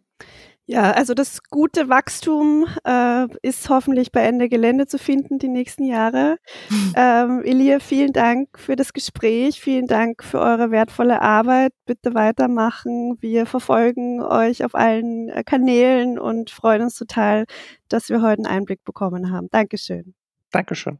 Ja, 0.71 0.91
also 0.91 1.15
das 1.15 1.43
gute 1.45 1.89
Wachstum 1.89 2.67
äh, 2.85 3.27
ist 3.41 3.71
hoffentlich 3.71 4.13
bei 4.13 4.21
Ende 4.21 4.51
Gelände 4.51 4.87
zu 4.87 4.99
finden 4.99 5.39
die 5.39 5.49
nächsten 5.49 5.85
Jahre. 5.85 6.37
ähm, 6.95 7.43
Elia, 7.43 7.81
vielen 7.81 8.13
Dank 8.13 8.59
für 8.59 8.77
das 8.77 8.93
Gespräch, 8.93 9.63
vielen 9.63 9.87
Dank 9.87 10.23
für 10.23 10.39
eure 10.41 10.71
wertvolle 10.71 11.23
Arbeit. 11.23 11.73
Bitte 11.87 12.13
weitermachen. 12.13 13.17
Wir 13.21 13.47
verfolgen 13.47 14.21
euch 14.21 14.63
auf 14.63 14.75
allen 14.75 15.31
äh, 15.31 15.43
Kanälen 15.43 16.19
und 16.19 16.51
freuen 16.51 16.83
uns 16.83 16.97
total, 16.97 17.47
dass 17.89 18.11
wir 18.11 18.21
heute 18.21 18.45
einen 18.45 18.59
Einblick 18.59 18.85
bekommen 18.85 19.33
haben. 19.33 19.49
Dankeschön. 19.51 20.13
Dankeschön. 20.51 20.99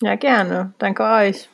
Ja, 0.00 0.16
gerne. 0.16 0.72
Danke 0.78 1.04
euch. 1.04 1.50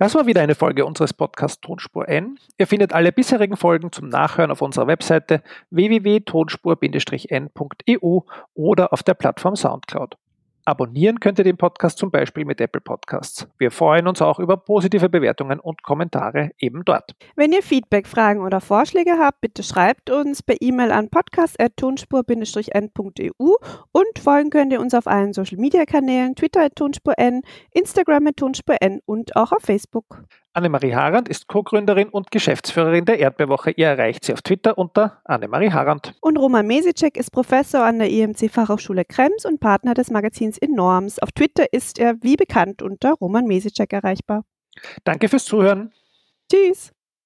Das 0.00 0.14
war 0.14 0.26
wieder 0.26 0.42
eine 0.42 0.54
Folge 0.54 0.86
unseres 0.86 1.12
Podcasts 1.12 1.60
Tonspur 1.60 2.08
N. 2.08 2.38
Ihr 2.56 2.68
findet 2.68 2.92
alle 2.92 3.10
bisherigen 3.10 3.56
Folgen 3.56 3.90
zum 3.90 4.08
Nachhören 4.08 4.52
auf 4.52 4.62
unserer 4.62 4.86
Webseite 4.86 5.42
www.tonspur-n.eu 5.70 8.20
oder 8.54 8.92
auf 8.92 9.02
der 9.02 9.14
Plattform 9.14 9.56
Soundcloud. 9.56 10.16
Abonnieren 10.68 11.18
könnt 11.18 11.38
ihr 11.38 11.44
den 11.44 11.56
Podcast 11.56 11.96
zum 11.96 12.10
Beispiel 12.10 12.44
mit 12.44 12.60
Apple 12.60 12.82
Podcasts. 12.82 13.48
Wir 13.56 13.70
freuen 13.70 14.06
uns 14.06 14.20
auch 14.20 14.38
über 14.38 14.58
positive 14.58 15.08
Bewertungen 15.08 15.60
und 15.60 15.82
Kommentare 15.82 16.50
eben 16.58 16.84
dort. 16.84 17.14
Wenn 17.36 17.52
ihr 17.52 17.62
Feedback, 17.62 18.06
Fragen 18.06 18.42
oder 18.42 18.60
Vorschläge 18.60 19.12
habt, 19.18 19.40
bitte 19.40 19.62
schreibt 19.62 20.10
uns 20.10 20.42
per 20.42 20.56
E-Mail 20.60 20.92
an 20.92 21.08
podcast.tonspur-n.eu 21.08 23.54
und 23.92 24.18
folgen 24.18 24.50
könnt 24.50 24.74
ihr 24.74 24.80
uns 24.80 24.92
auf 24.92 25.06
allen 25.06 25.32
Social 25.32 25.56
Media 25.56 25.86
Kanälen, 25.86 26.34
Twitter 26.34 26.64
at 26.64 26.76
Tonspur 26.76 27.14
N, 27.16 27.40
Instagram 27.70 28.26
at 28.26 28.36
Tonspur 28.36 28.76
N 28.82 29.00
und 29.06 29.36
auch 29.36 29.52
auf 29.52 29.62
Facebook. 29.62 30.22
Annemarie 30.58 30.92
Harand 30.92 31.28
ist 31.28 31.46
Co-Gründerin 31.46 32.08
und 32.08 32.32
Geschäftsführerin 32.32 33.04
der 33.04 33.20
Erdbeerwoche. 33.20 33.70
Ihr 33.70 33.86
erreicht 33.86 34.24
sie 34.24 34.32
auf 34.32 34.42
Twitter 34.42 34.76
unter 34.76 35.20
Annemarie 35.24 35.70
Harand. 35.70 36.16
Und 36.20 36.36
Roman 36.36 36.66
Mesicek 36.66 37.16
ist 37.16 37.30
Professor 37.30 37.84
an 37.84 38.00
der 38.00 38.10
IMC 38.10 38.50
Fachhochschule 38.50 39.04
Krems 39.04 39.44
und 39.44 39.60
Partner 39.60 39.94
des 39.94 40.10
Magazins 40.10 40.58
Enorms. 40.58 41.20
Auf 41.20 41.30
Twitter 41.30 41.72
ist 41.72 42.00
er 42.00 42.16
wie 42.22 42.34
bekannt 42.34 42.82
unter 42.82 43.12
Roman 43.12 43.46
Mesicek 43.46 43.92
erreichbar. 43.92 44.42
Danke 45.04 45.28
fürs 45.28 45.44
Zuhören. 45.44 45.92
Tschüss. 46.50 46.90